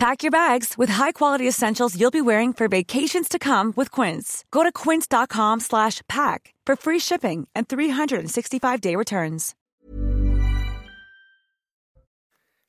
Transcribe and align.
Pack 0.00 0.22
your 0.22 0.30
bags 0.30 0.78
with 0.78 0.88
high-quality 0.88 1.46
essentials 1.46 1.94
you'll 1.94 2.10
be 2.10 2.22
wearing 2.22 2.54
for 2.54 2.68
vacations 2.68 3.28
to 3.28 3.38
come 3.38 3.74
with 3.76 3.90
Quince. 3.90 4.46
Go 4.50 4.62
to 4.62 4.72
quince.com 4.72 5.60
slash 5.60 6.00
pack 6.08 6.54
for 6.66 6.74
free 6.74 6.98
shipping 6.98 7.46
and 7.54 7.64
365-day 7.68 8.96
returns. 8.96 9.54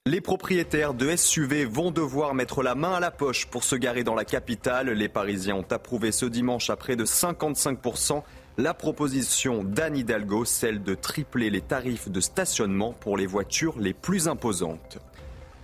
Les 0.05 0.20
propriétaires 0.20 0.94
de 0.94 1.16
SUV 1.16 1.63
vont 1.63 1.91
devoir 1.91 2.34
mettre 2.34 2.63
la 2.63 2.75
main 2.75 2.91
à 2.91 2.99
la 2.99 3.12
poche 3.12 3.45
pour 3.45 3.63
se 3.63 3.77
garer 3.77 4.03
dans 4.03 4.16
la 4.16 4.25
capitale. 4.25 4.89
Les 4.89 5.08
Parisiens 5.08 5.55
ont 5.55 5.72
approuvé 5.72 6.11
ce 6.11 6.25
dimanche 6.25 6.70
à 6.70 6.75
près 6.75 6.98
de 6.98 7.05
55% 7.05 8.23
la 8.58 8.73
proposition 8.73 9.63
d'Anne 9.63 9.95
Hidalgo, 9.95 10.44
celle 10.44 10.84
de 10.84 10.95
tripler 10.95 11.50
les 11.50 11.61
tarifs 11.61 12.09
de 12.09 12.20
stationnement 12.20 12.91
pour 12.91 13.16
les 13.16 13.25
voitures 13.25 13.80
les 13.80 13.94
plus 13.94 14.27
imposantes. 14.27 15.00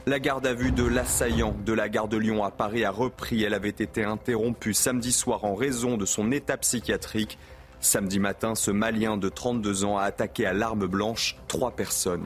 La 0.08 0.20
garde 0.20 0.48
à 0.48 0.54
vue 0.54 0.72
de 0.72 0.86
l'assaillant 0.86 1.54
de 1.66 1.74
la 1.74 1.90
gare 1.90 2.08
de 2.08 2.16
Lyon 2.16 2.46
à 2.46 2.50
Paris 2.50 2.86
a 2.86 2.92
repris. 2.92 3.44
Elle 3.44 3.54
avait 3.54 3.68
été 3.68 4.06
interrompue 4.06 4.74
samedi 4.74 5.12
soir 5.12 5.44
en 5.44 5.54
raison 5.54 5.98
de 5.98 6.06
son 6.06 6.32
état 6.32 6.56
psychiatrique. 6.56 7.38
Samedi 7.82 8.18
matin, 8.18 8.56
ce 8.56 8.72
Malien 8.72 9.18
de 9.18 9.28
32 9.28 9.84
ans 9.84 9.98
a 9.98 10.04
attaqué 10.04 10.46
à 10.46 10.54
l'arme 10.54 10.88
blanche 10.88 11.36
trois 11.50 11.72
personnes. 11.72 12.24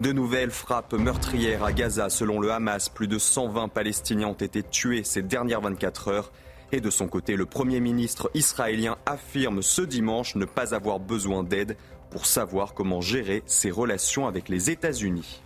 De 0.00 0.12
nouvelles 0.12 0.52
frappes 0.52 0.92
meurtrières 0.92 1.64
à 1.64 1.72
Gaza. 1.72 2.08
Selon 2.10 2.38
le 2.38 2.52
Hamas, 2.52 2.88
plus 2.88 3.08
de 3.08 3.18
120 3.18 3.66
Palestiniens 3.66 4.28
ont 4.28 4.34
été 4.34 4.62
tués 4.62 5.02
ces 5.02 5.22
dernières 5.22 5.62
24 5.62 6.08
heures. 6.12 6.30
Et 6.70 6.80
de 6.80 6.90
son 6.90 7.08
côté, 7.08 7.34
le 7.34 7.46
Premier 7.46 7.80
ministre 7.80 8.30
israélien 8.34 8.98
affirme 9.04 9.62
ce 9.62 9.82
dimanche 9.82 10.36
ne 10.36 10.44
pas 10.44 10.76
avoir 10.76 11.00
besoin 11.00 11.42
d'aide 11.42 11.76
pour 12.08 12.24
savoir 12.24 12.72
comment 12.72 13.00
gérer 13.00 13.42
ses 13.46 13.72
relations 13.72 14.28
avec 14.28 14.48
les 14.48 14.70
États-Unis. 14.70 15.42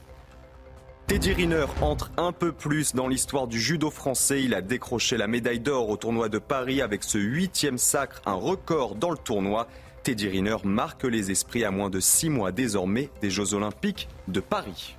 Teddy 1.06 1.34
Riner 1.34 1.66
entre 1.83 2.10
un 2.16 2.33
peu 2.33 2.50
plus 2.50 2.94
dans 2.94 3.08
l'histoire 3.08 3.47
du 3.47 3.60
judo 3.60 3.91
français. 3.91 4.42
Il 4.42 4.55
a 4.55 4.62
décroché 4.62 5.19
la 5.19 5.27
médaille 5.27 5.61
d'or 5.61 5.91
au 5.91 5.96
tournoi 5.98 6.30
de 6.30 6.38
Paris 6.38 6.80
avec 6.80 7.05
ce 7.05 7.19
huitième 7.19 7.77
sacre, 7.77 8.22
un 8.24 8.33
record 8.33 8.94
dans 8.94 9.11
le 9.11 9.19
tournoi. 9.19 9.69
Teddy 10.02 10.28
Riner 10.28 10.56
marque 10.64 11.05
les 11.05 11.30
esprits 11.30 11.64
à 11.64 11.70
moins 11.70 11.91
de 11.91 12.00
six 12.00 12.30
mois 12.30 12.52
désormais 12.52 13.11
des 13.20 13.30
Jeux 13.30 13.52
Olympiques 13.52 14.08
de 14.28 14.41
Paris. 14.41 14.96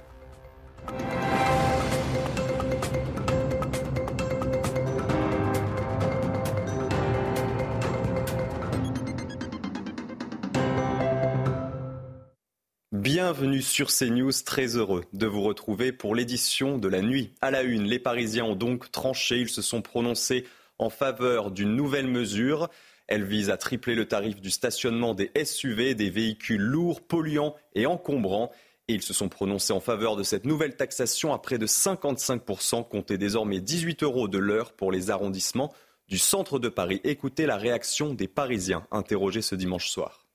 Bienvenue 13.18 13.62
sur 13.62 13.88
CNews, 13.88 14.34
très 14.46 14.76
heureux 14.76 15.06
de 15.14 15.26
vous 15.26 15.42
retrouver 15.42 15.94
pour 15.94 16.16
l'édition 16.16 16.78
de 16.78 16.90
la 16.90 17.02
nuit. 17.02 17.32
À 17.40 17.50
la 17.50 17.62
une, 17.62 17.86
les 17.86 17.98
Parisiens 17.98 18.44
ont 18.44 18.58
donc 18.58 18.92
tranché, 18.92 19.40
ils 19.40 19.48
se 19.48 19.62
sont 19.62 19.82
prononcés 19.82 20.46
en 20.80 20.90
faveur 20.90 21.50
d'une 21.50 21.78
nouvelle 21.78 22.08
mesure. 22.08 22.68
Elle 23.08 23.24
vise 23.24 23.50
à 23.50 23.56
tripler 23.56 23.96
le 23.96 24.06
tarif 24.06 24.42
du 24.42 24.52
stationnement 24.52 25.14
des 25.14 25.32
SUV, 25.46 25.96
des 25.96 26.10
véhicules 26.10 26.60
lourds, 26.60 27.08
polluants 27.08 27.56
et 27.74 27.86
encombrants. 27.86 28.52
Et 28.90 28.96
ils 28.96 29.02
se 29.02 29.14
sont 29.14 29.30
prononcés 29.30 29.72
en 29.72 29.80
faveur 29.80 30.18
de 30.18 30.24
cette 30.24 30.44
nouvelle 30.44 30.76
taxation 30.76 31.34
à 31.34 31.40
près 31.40 31.58
de 31.58 31.68
55%, 31.68 32.86
comptez 32.86 33.18
désormais 33.18 33.62
18 33.62 34.04
euros 34.04 34.28
de 34.28 34.40
l'heure 34.40 34.74
pour 34.74 34.92
les 34.92 35.10
arrondissements 35.10 35.74
du 36.10 36.18
centre 36.18 36.60
de 36.60 36.68
Paris. 36.68 37.00
Écoutez 37.06 37.46
la 37.46 37.56
réaction 37.56 38.14
des 38.14 38.28
Parisiens 38.28 38.86
interrogés 38.92 39.42
ce 39.42 39.56
dimanche 39.56 39.88
soir. 39.88 40.26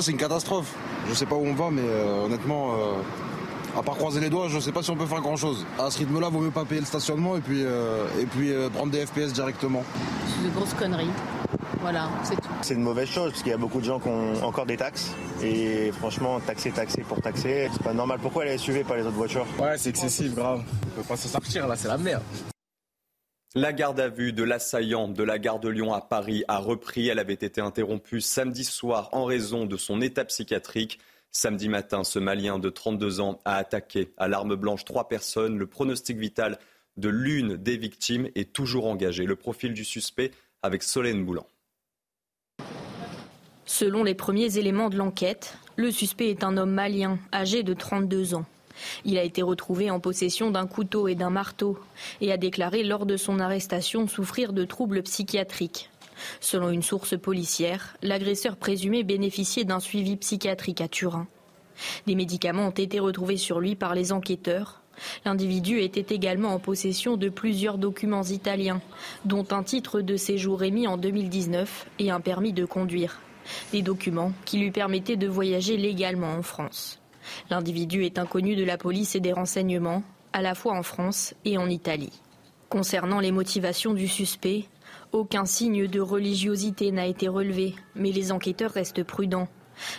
C'est 0.00 0.12
une 0.12 0.16
catastrophe. 0.16 0.76
Je 1.08 1.14
sais 1.14 1.26
pas 1.26 1.36
où 1.36 1.46
on 1.46 1.54
va, 1.54 1.70
mais 1.70 1.82
euh, 1.84 2.26
honnêtement, 2.26 2.72
euh, 2.72 3.78
à 3.78 3.82
part 3.82 3.96
croiser 3.96 4.20
les 4.20 4.28
doigts, 4.28 4.48
je 4.48 4.58
sais 4.60 4.72
pas 4.72 4.82
si 4.82 4.90
on 4.90 4.96
peut 4.96 5.06
faire 5.06 5.20
grand 5.20 5.36
chose. 5.36 5.64
À 5.78 5.90
ce 5.90 5.98
rythme-là, 6.00 6.28
vaut 6.28 6.40
mieux 6.40 6.50
pas 6.50 6.64
payer 6.64 6.80
le 6.80 6.86
stationnement 6.86 7.36
et 7.36 7.40
puis, 7.40 7.62
euh, 7.64 8.04
et 8.20 8.26
puis 8.26 8.52
prendre 8.74 8.92
des 8.92 9.06
FPS 9.06 9.32
directement. 9.32 9.82
C'est 10.26 10.48
de 10.48 10.54
grosses 10.54 10.74
conneries. 10.74 11.10
Voilà, 11.80 12.10
c'est 12.24 12.34
tout. 12.36 12.48
C'est 12.60 12.74
une 12.74 12.82
mauvaise 12.82 13.08
chose 13.08 13.30
parce 13.30 13.42
qu'il 13.42 13.52
y 13.52 13.54
a 13.54 13.58
beaucoup 13.58 13.80
de 13.80 13.84
gens 13.84 14.00
qui 14.00 14.08
ont 14.08 14.44
encore 14.44 14.66
des 14.66 14.76
taxes. 14.76 15.12
Et 15.42 15.92
franchement, 15.92 16.40
taxer, 16.40 16.72
taxer 16.72 17.02
pour 17.02 17.20
taxer, 17.22 17.68
c'est 17.72 17.82
pas 17.82 17.94
normal. 17.94 18.18
Pourquoi 18.20 18.44
les 18.44 18.58
SUV, 18.58 18.84
pas 18.84 18.96
les 18.96 19.02
autres 19.04 19.16
voitures? 19.16 19.46
Ouais, 19.58 19.78
c'est 19.78 19.90
excessif, 19.90 20.34
grave. 20.34 20.62
On 20.84 21.00
peut 21.00 21.08
pas 21.08 21.16
s'en 21.16 21.28
sortir 21.28 21.68
là, 21.68 21.76
c'est 21.76 21.88
la 21.88 21.96
merde. 21.96 22.22
La 23.54 23.72
garde 23.72 23.98
à 23.98 24.08
vue 24.08 24.34
de 24.34 24.42
l'assaillant 24.42 25.08
de 25.08 25.22
la 25.22 25.38
gare 25.38 25.58
de 25.58 25.70
Lyon 25.70 25.94
à 25.94 26.02
Paris 26.02 26.44
a 26.48 26.58
repris. 26.58 27.08
Elle 27.08 27.18
avait 27.18 27.32
été 27.32 27.62
interrompue 27.62 28.20
samedi 28.20 28.62
soir 28.62 29.08
en 29.12 29.24
raison 29.24 29.64
de 29.64 29.78
son 29.78 30.02
état 30.02 30.26
psychiatrique. 30.26 30.98
Samedi 31.30 31.70
matin, 31.70 32.04
ce 32.04 32.18
Malien 32.18 32.58
de 32.58 32.68
32 32.68 33.20
ans 33.20 33.40
a 33.46 33.56
attaqué 33.56 34.12
à 34.18 34.28
l'arme 34.28 34.54
blanche 34.54 34.84
trois 34.84 35.08
personnes. 35.08 35.56
Le 35.56 35.66
pronostic 35.66 36.18
vital 36.18 36.58
de 36.98 37.08
l'une 37.08 37.56
des 37.56 37.78
victimes 37.78 38.28
est 38.34 38.52
toujours 38.52 38.86
engagé. 38.86 39.24
Le 39.24 39.36
profil 39.36 39.72
du 39.72 39.84
suspect 39.84 40.30
avec 40.62 40.82
Solène 40.82 41.24
Boulan. 41.24 41.46
Selon 43.64 44.04
les 44.04 44.14
premiers 44.14 44.58
éléments 44.58 44.90
de 44.90 44.98
l'enquête, 44.98 45.56
le 45.76 45.90
suspect 45.90 46.28
est 46.28 46.44
un 46.44 46.58
homme 46.58 46.72
malien 46.72 47.18
âgé 47.32 47.62
de 47.62 47.72
32 47.72 48.34
ans. 48.34 48.44
Il 49.04 49.18
a 49.18 49.22
été 49.22 49.42
retrouvé 49.42 49.90
en 49.90 50.00
possession 50.00 50.50
d'un 50.50 50.66
couteau 50.66 51.08
et 51.08 51.14
d'un 51.14 51.30
marteau 51.30 51.78
et 52.20 52.32
a 52.32 52.36
déclaré 52.36 52.82
lors 52.82 53.06
de 53.06 53.16
son 53.16 53.40
arrestation 53.40 54.06
souffrir 54.08 54.52
de 54.52 54.64
troubles 54.64 55.02
psychiatriques. 55.02 55.90
Selon 56.40 56.70
une 56.70 56.82
source 56.82 57.18
policière, 57.18 57.96
l'agresseur 58.02 58.56
présumé 58.56 59.04
bénéficiait 59.04 59.64
d'un 59.64 59.80
suivi 59.80 60.16
psychiatrique 60.16 60.80
à 60.80 60.88
Turin. 60.88 61.26
Des 62.06 62.14
médicaments 62.14 62.68
ont 62.68 62.70
été 62.70 62.98
retrouvés 62.98 63.36
sur 63.36 63.60
lui 63.60 63.76
par 63.76 63.94
les 63.94 64.12
enquêteurs. 64.12 64.82
L'individu 65.24 65.78
était 65.80 66.12
également 66.12 66.52
en 66.52 66.58
possession 66.58 67.16
de 67.16 67.28
plusieurs 67.28 67.78
documents 67.78 68.24
italiens, 68.24 68.80
dont 69.24 69.46
un 69.52 69.62
titre 69.62 70.00
de 70.00 70.16
séjour 70.16 70.64
émis 70.64 70.88
en 70.88 70.96
2019 70.96 71.86
et 72.00 72.10
un 72.10 72.20
permis 72.20 72.52
de 72.52 72.64
conduire. 72.64 73.20
Des 73.72 73.82
documents 73.82 74.32
qui 74.44 74.58
lui 74.58 74.72
permettaient 74.72 75.16
de 75.16 75.28
voyager 75.28 75.76
légalement 75.76 76.34
en 76.34 76.42
France. 76.42 76.97
L'individu 77.50 78.04
est 78.04 78.18
inconnu 78.18 78.56
de 78.56 78.64
la 78.64 78.78
police 78.78 79.14
et 79.14 79.20
des 79.20 79.32
renseignements, 79.32 80.02
à 80.32 80.42
la 80.42 80.54
fois 80.54 80.74
en 80.74 80.82
France 80.82 81.34
et 81.44 81.58
en 81.58 81.68
Italie. 81.68 82.22
Concernant 82.68 83.20
les 83.20 83.32
motivations 83.32 83.94
du 83.94 84.08
suspect, 84.08 84.66
aucun 85.12 85.46
signe 85.46 85.86
de 85.86 86.00
religiosité 86.00 86.92
n'a 86.92 87.06
été 87.06 87.28
relevé, 87.28 87.74
mais 87.94 88.12
les 88.12 88.30
enquêteurs 88.30 88.72
restent 88.72 89.04
prudents, 89.04 89.48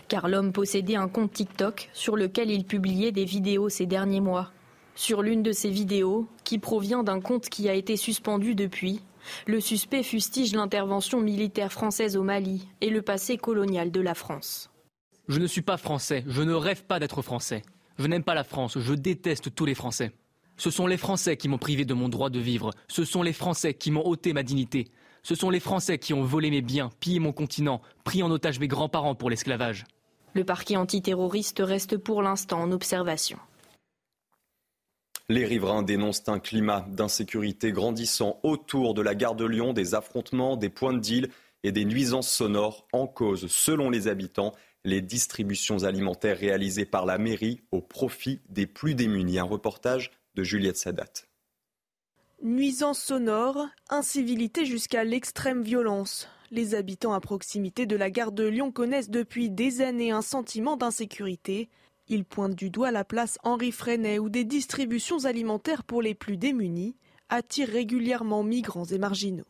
car 0.08 0.28
l'homme 0.28 0.54
possédait 0.54 0.96
un 0.96 1.08
compte 1.08 1.34
TikTok 1.34 1.90
sur 1.94 2.16
lequel 2.16 2.52
il 2.52 2.66
publiait 2.66 3.12
des 3.12 3.26
vidéos 3.26 3.70
ces 3.70 3.86
derniers 3.86 4.22
mois. 4.22 4.52
Sur 4.96 5.22
l'une 5.22 5.44
de 5.44 5.52
ces 5.52 5.70
vidéos, 5.70 6.28
qui 6.44 6.60
provient 6.60 7.04
d'un 7.04 7.22
compte 7.22 7.50
qui 7.50 7.70
a 7.70 7.74
été 7.74 7.98
suspendu 7.98 8.54
depuis, 8.54 9.02
le 9.48 9.60
suspect 9.60 10.04
fustige 10.04 10.54
l'intervention 10.54 11.22
militaire 11.22 11.72
française 11.72 12.18
au 12.18 12.24
Mali 12.24 12.68
et 12.82 12.90
le 12.90 13.02
passé 13.02 13.38
colonial 13.38 13.92
de 13.92 14.02
la 14.02 14.14
France. 14.14 14.70
Je 15.30 15.40
ne 15.40 15.46
suis 15.46 15.62
pas 15.62 15.78
français, 15.78 16.24
je 16.26 16.42
ne 16.42 16.56
rêve 16.56 16.86
pas 16.86 17.00
d'être 17.00 17.22
français. 17.22 17.62
Je 18.00 18.08
n'aime 18.08 18.24
pas 18.24 18.34
la 18.34 18.44
France, 18.44 18.80
je 18.80 18.94
déteste 18.96 19.54
tous 19.54 19.66
les 19.66 19.76
Français. 19.76 20.12
Ce 20.58 20.72
sont 20.72 20.88
les 20.88 20.98
Français 20.98 21.38
qui 21.38 21.48
m'ont 21.48 21.60
privé 21.60 21.86
de 21.86 21.94
mon 21.94 22.10
droit 22.10 22.32
de 22.32 22.40
vivre, 22.40 22.72
ce 22.88 23.06
sont 23.06 23.22
les 23.22 23.32
Français 23.32 23.76
qui 23.76 23.92
m'ont 23.92 24.08
ôté 24.08 24.34
ma 24.34 24.42
dignité, 24.42 24.88
ce 25.22 25.36
sont 25.36 25.52
les 25.52 25.60
Français 25.60 26.00
qui 26.00 26.16
ont 26.16 26.24
volé 26.24 26.50
mes 26.50 26.64
biens, 26.64 26.90
pillé 27.00 27.20
mon 27.20 27.32
continent, 27.32 27.80
pris 28.04 28.24
en 28.24 28.32
otage 28.32 28.60
mes 28.60 28.68
grands-parents 28.68 29.14
pour 29.14 29.30
l'esclavage. 29.30 29.86
Le 30.34 30.44
parquet 30.44 30.78
antiterroriste 30.78 31.62
reste 31.64 31.98
pour 31.98 32.24
l'instant 32.24 32.62
en 32.62 32.72
observation. 32.72 33.38
Les 35.30 35.46
riverains 35.46 35.84
dénoncent 35.84 36.28
un 36.28 36.40
climat 36.40 36.88
d'insécurité 36.90 37.72
grandissant 37.72 38.40
autour 38.42 38.96
de 38.96 39.04
la 39.04 39.14
gare 39.14 39.36
de 39.36 39.46
Lyon, 39.46 39.74
des 39.74 39.94
affrontements, 39.94 40.58
des 40.58 40.70
points 40.70 40.94
de 40.94 41.00
deal 41.00 41.30
et 41.64 41.72
des 41.72 41.86
nuisances 41.86 42.32
sonores 42.32 42.88
en 42.94 43.06
cause, 43.06 43.48
selon 43.48 43.90
les 43.90 44.08
habitants, 44.08 44.54
les 44.84 45.02
distributions 45.02 45.84
alimentaires 45.84 46.38
réalisées 46.38 46.86
par 46.86 47.06
la 47.06 47.18
mairie 47.18 47.62
au 47.72 47.82
profit 47.82 48.40
des 48.50 48.68
plus 48.68 48.96
démunis. 48.96 49.40
Un 49.40 49.44
reportage 49.44 50.12
de 50.36 50.44
Juliette 50.44 50.78
Sadat. 50.78 51.12
Nuisances 52.42 53.04
sonores, 53.04 53.68
incivilité 53.90 54.66
jusqu'à 54.66 55.04
l'extrême 55.04 55.62
violence. 55.62 56.30
Les 56.52 56.74
habitants 56.74 57.14
à 57.14 57.20
proximité 57.20 57.86
de 57.86 57.96
la 57.96 58.10
gare 58.10 58.32
de 58.32 58.46
Lyon 58.46 58.72
connaissent 58.72 59.10
depuis 59.10 59.50
des 59.50 59.82
années 59.82 60.12
un 60.12 60.22
sentiment 60.22 60.78
d'insécurité. 60.78 61.70
Ils 62.08 62.26
pointent 62.26 62.56
du 62.56 62.70
doigt 62.70 62.92
la 62.92 63.04
place 63.04 63.38
Henri 63.44 63.72
Freinet 63.72 64.20
où 64.20 64.30
des 64.30 64.46
distributions 64.46 65.26
alimentaires 65.26 65.84
pour 65.84 66.02
les 66.02 66.16
plus 66.16 66.38
démunis 66.38 66.96
attirent 67.28 67.70
régulièrement 67.70 68.44
migrants 68.44 68.86
et 68.86 68.98
marginaux. 68.98 69.46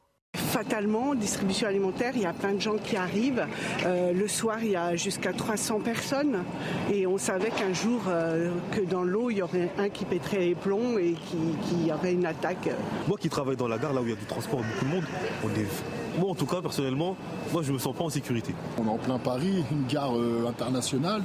Fatalement, 0.60 1.16
distribution 1.16 1.70
alimentaire, 1.70 2.12
il 2.16 2.24
y 2.24 2.26
a 2.26 2.34
plein 2.34 2.52
de 2.52 2.60
gens 2.60 2.76
qui 2.76 2.98
arrivent. 2.98 3.46
Euh, 3.86 4.12
le 4.12 4.28
soir, 4.28 4.58
il 4.62 4.72
y 4.72 4.76
a 4.76 4.94
jusqu'à 4.98 5.32
300 5.32 5.80
personnes. 5.80 6.44
Et 6.92 7.08
on 7.08 7.18
savait 7.18 7.50
qu'un 7.50 7.72
jour, 7.72 8.02
euh, 8.10 8.52
que 8.74 8.82
dans 8.82 9.04
l'eau, 9.04 9.30
il 9.30 9.38
y 9.38 9.42
aurait 9.42 9.72
un 9.78 9.88
qui 9.88 10.04
pèterait 10.04 10.40
les 10.40 10.56
plombs 10.56 10.98
et 10.98 11.14
qui, 11.14 11.88
y 11.88 11.94
aurait 11.94 12.12
une 12.12 12.26
attaque. 12.26 12.70
Moi 13.08 13.18
qui 13.18 13.30
travaille 13.30 13.56
dans 13.56 13.70
la 13.70 13.78
gare, 13.78 13.94
là 13.94 14.02
où 14.02 14.04
il 14.04 14.10
y 14.10 14.14
a 14.14 14.18
du 14.18 14.26
transport, 14.26 14.60
beaucoup 14.60 14.84
de 14.84 14.92
monde, 14.96 15.06
on 15.46 15.48
est... 15.48 16.20
moi 16.20 16.32
en 16.32 16.36
tout 16.36 16.46
cas, 16.46 16.62
personnellement, 16.62 17.16
moi 17.54 17.64
je 17.64 17.72
me 17.72 17.78
sens 17.78 17.96
pas 17.96 18.04
en 18.04 18.10
sécurité. 18.10 18.54
On 18.78 18.86
est 18.86 18.90
en 18.90 18.98
plein 18.98 19.18
Paris, 19.18 19.64
une 19.72 19.88
gare 19.88 20.18
euh, 20.18 20.46
internationale. 20.46 21.24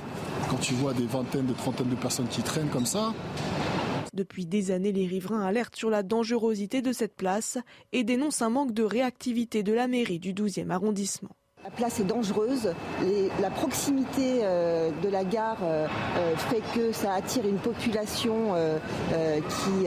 Quand 0.49 0.61
tu 0.61 0.75
vois 0.75 0.93
des 0.93 1.07
vingtaines, 1.07 1.47
des 1.47 1.55
trentaines 1.55 1.89
de 1.89 1.97
personnes 1.97 2.29
qui 2.29 2.43
traînent 2.43 2.71
comme 2.71 2.87
ça, 2.87 3.13
depuis 4.15 4.47
des 4.47 4.71
années, 4.71 4.93
les 4.93 5.07
riverains 5.07 5.43
alertent 5.43 5.77
sur 5.77 5.91
la 5.91 6.03
dangerosité 6.03 6.83
de 6.83 6.93
cette 6.93 7.17
place 7.17 7.59
et 7.93 8.05
dénoncent 8.05 8.43
un 8.43 8.51
manque 8.51 8.73
de 8.73 8.83
réactivité 8.83 9.63
de 9.63 9.73
la 9.73 9.89
mairie 9.89 10.19
du 10.19 10.33
12e 10.33 10.71
arrondissement. 10.71 11.37
La 11.65 11.71
place 11.71 11.99
est 11.99 12.05
dangereuse. 12.05 12.75
la 13.41 13.49
proximité 13.49 14.41
euh, 14.43 14.91
de 15.03 15.09
la 15.09 15.25
gare 15.25 15.57
euh, 15.63 15.87
euh, 16.19 16.37
fait 16.37 16.61
que 16.75 16.93
ça 16.93 17.15
attire 17.15 17.47
une 17.47 17.57
population 17.57 18.55
qui, 19.49 19.87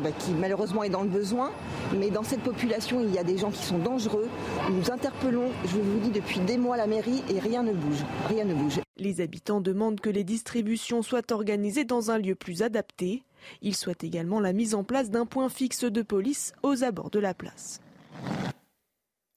bah, 0.00 0.10
qui, 0.16 0.30
malheureusement 0.34 0.84
est 0.84 0.88
dans 0.88 1.02
le 1.02 1.08
besoin. 1.08 1.50
Mais 1.98 2.10
dans 2.10 2.22
cette 2.22 2.42
population, 2.42 3.00
il 3.00 3.12
y 3.12 3.18
a 3.18 3.24
des 3.24 3.38
gens 3.38 3.50
qui 3.50 3.64
sont 3.64 3.78
dangereux. 3.78 4.28
Nous 4.70 4.92
interpellons, 4.92 5.48
je 5.64 5.78
vous 5.78 5.98
dis, 5.98 6.10
depuis 6.10 6.38
des 6.38 6.58
mois 6.58 6.76
la 6.76 6.86
mairie 6.86 7.24
et 7.28 7.40
rien 7.40 7.64
ne 7.64 7.72
bouge. 7.72 8.04
Rien 8.28 8.44
ne 8.44 8.54
bouge. 8.54 8.78
Les 8.96 9.20
habitants 9.20 9.60
demandent 9.60 10.00
que 10.00 10.10
les 10.10 10.22
distributions 10.22 11.02
soient 11.02 11.32
organisées 11.32 11.84
dans 11.84 12.12
un 12.12 12.18
lieu 12.18 12.36
plus 12.36 12.62
adapté. 12.62 13.24
Ils 13.62 13.76
souhaitent 13.76 14.04
également 14.04 14.40
la 14.40 14.52
mise 14.52 14.74
en 14.74 14.84
place 14.84 15.10
d'un 15.10 15.26
point 15.26 15.48
fixe 15.48 15.84
de 15.84 16.02
police 16.02 16.52
aux 16.62 16.84
abords 16.84 17.10
de 17.10 17.18
la 17.18 17.34
place. 17.34 17.80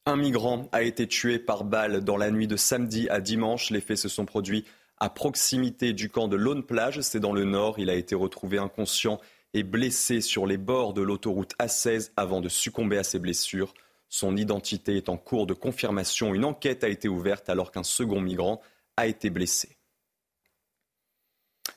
Un 0.05 0.17
migrant 0.17 0.67
a 0.73 0.83
été 0.83 1.07
tué 1.07 1.39
par 1.39 1.63
balle 1.63 2.03
dans 2.03 2.17
la 2.17 2.29
nuit 2.29 2.47
de 2.47 2.57
samedi 2.57 3.07
à 3.09 3.21
dimanche. 3.21 3.69
Les 3.69 3.79
faits 3.79 3.97
se 3.97 4.09
sont 4.09 4.25
produits 4.25 4.65
à 4.99 5.09
proximité 5.09 5.93
du 5.93 6.09
camp 6.09 6.27
de 6.27 6.35
Laune-Plage, 6.35 7.01
c'est 7.01 7.19
dans 7.19 7.33
le 7.33 7.45
nord. 7.45 7.79
Il 7.79 7.89
a 7.89 7.95
été 7.95 8.15
retrouvé 8.15 8.57
inconscient 8.57 9.19
et 9.53 9.63
blessé 9.63 10.21
sur 10.21 10.45
les 10.45 10.57
bords 10.57 10.93
de 10.93 11.01
l'autoroute 11.01 11.53
A16 11.59 12.11
avant 12.17 12.41
de 12.41 12.49
succomber 12.49 12.97
à 12.97 13.03
ses 13.03 13.19
blessures. 13.19 13.73
Son 14.09 14.35
identité 14.35 14.97
est 14.97 15.09
en 15.09 15.17
cours 15.17 15.47
de 15.47 15.53
confirmation. 15.53 16.33
Une 16.33 16.45
enquête 16.45 16.83
a 16.83 16.89
été 16.89 17.07
ouverte 17.07 17.49
alors 17.49 17.71
qu'un 17.71 17.83
second 17.83 18.21
migrant 18.21 18.61
a 18.97 19.07
été 19.07 19.29
blessé. 19.29 19.77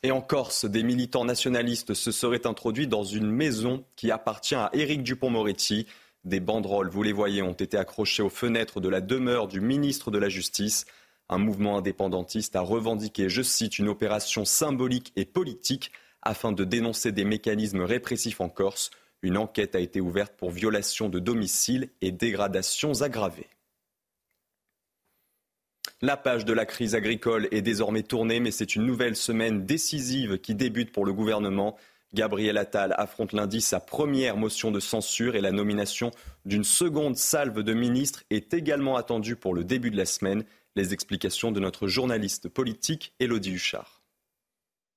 Et 0.06 0.12
en 0.12 0.20
Corse, 0.20 0.66
des 0.66 0.84
militants 0.84 1.24
nationalistes 1.24 1.92
se 1.92 2.12
seraient 2.12 2.46
introduits 2.46 2.86
dans 2.86 3.02
une 3.02 3.28
maison 3.28 3.84
qui 3.96 4.12
appartient 4.12 4.54
à 4.54 4.70
Éric 4.72 5.02
Dupont-Moretti. 5.02 5.88
Des 6.24 6.38
banderoles, 6.38 6.90
vous 6.90 7.02
les 7.02 7.10
voyez, 7.10 7.42
ont 7.42 7.54
été 7.54 7.76
accrochées 7.76 8.22
aux 8.22 8.28
fenêtres 8.28 8.80
de 8.80 8.88
la 8.88 9.00
demeure 9.00 9.48
du 9.48 9.60
ministre 9.60 10.12
de 10.12 10.18
la 10.18 10.28
Justice. 10.28 10.86
Un 11.28 11.38
mouvement 11.38 11.76
indépendantiste 11.76 12.54
a 12.54 12.60
revendiqué, 12.60 13.28
je 13.28 13.42
cite, 13.42 13.80
une 13.80 13.88
opération 13.88 14.44
symbolique 14.44 15.12
et 15.16 15.24
politique 15.24 15.90
afin 16.22 16.52
de 16.52 16.62
dénoncer 16.62 17.10
des 17.10 17.24
mécanismes 17.24 17.82
répressifs 17.82 18.40
en 18.40 18.48
Corse. 18.48 18.92
Une 19.22 19.36
enquête 19.36 19.74
a 19.74 19.80
été 19.80 20.00
ouverte 20.00 20.34
pour 20.36 20.52
violation 20.52 21.08
de 21.08 21.18
domicile 21.18 21.88
et 22.00 22.12
dégradations 22.12 23.02
aggravées. 23.02 23.48
La 26.02 26.18
page 26.18 26.44
de 26.44 26.52
la 26.52 26.66
crise 26.66 26.94
agricole 26.94 27.48
est 27.52 27.62
désormais 27.62 28.02
tournée, 28.02 28.38
mais 28.38 28.50
c'est 28.50 28.76
une 28.76 28.84
nouvelle 28.84 29.16
semaine 29.16 29.64
décisive 29.64 30.38
qui 30.38 30.54
débute 30.54 30.92
pour 30.92 31.06
le 31.06 31.14
gouvernement. 31.14 31.78
Gabriel 32.12 32.58
Attal 32.58 32.94
affronte 32.98 33.32
lundi 33.32 33.62
sa 33.62 33.80
première 33.80 34.36
motion 34.36 34.70
de 34.70 34.78
censure 34.78 35.36
et 35.36 35.40
la 35.40 35.52
nomination 35.52 36.10
d'une 36.44 36.64
seconde 36.64 37.16
salve 37.16 37.62
de 37.62 37.72
ministres 37.72 38.24
est 38.28 38.52
également 38.52 38.96
attendue 38.96 39.36
pour 39.36 39.54
le 39.54 39.64
début 39.64 39.90
de 39.90 39.96
la 39.96 40.04
semaine. 40.04 40.44
Les 40.76 40.92
explications 40.92 41.50
de 41.50 41.60
notre 41.60 41.88
journaliste 41.88 42.50
politique 42.50 43.14
Élodie 43.18 43.52
Huchard. 43.52 43.95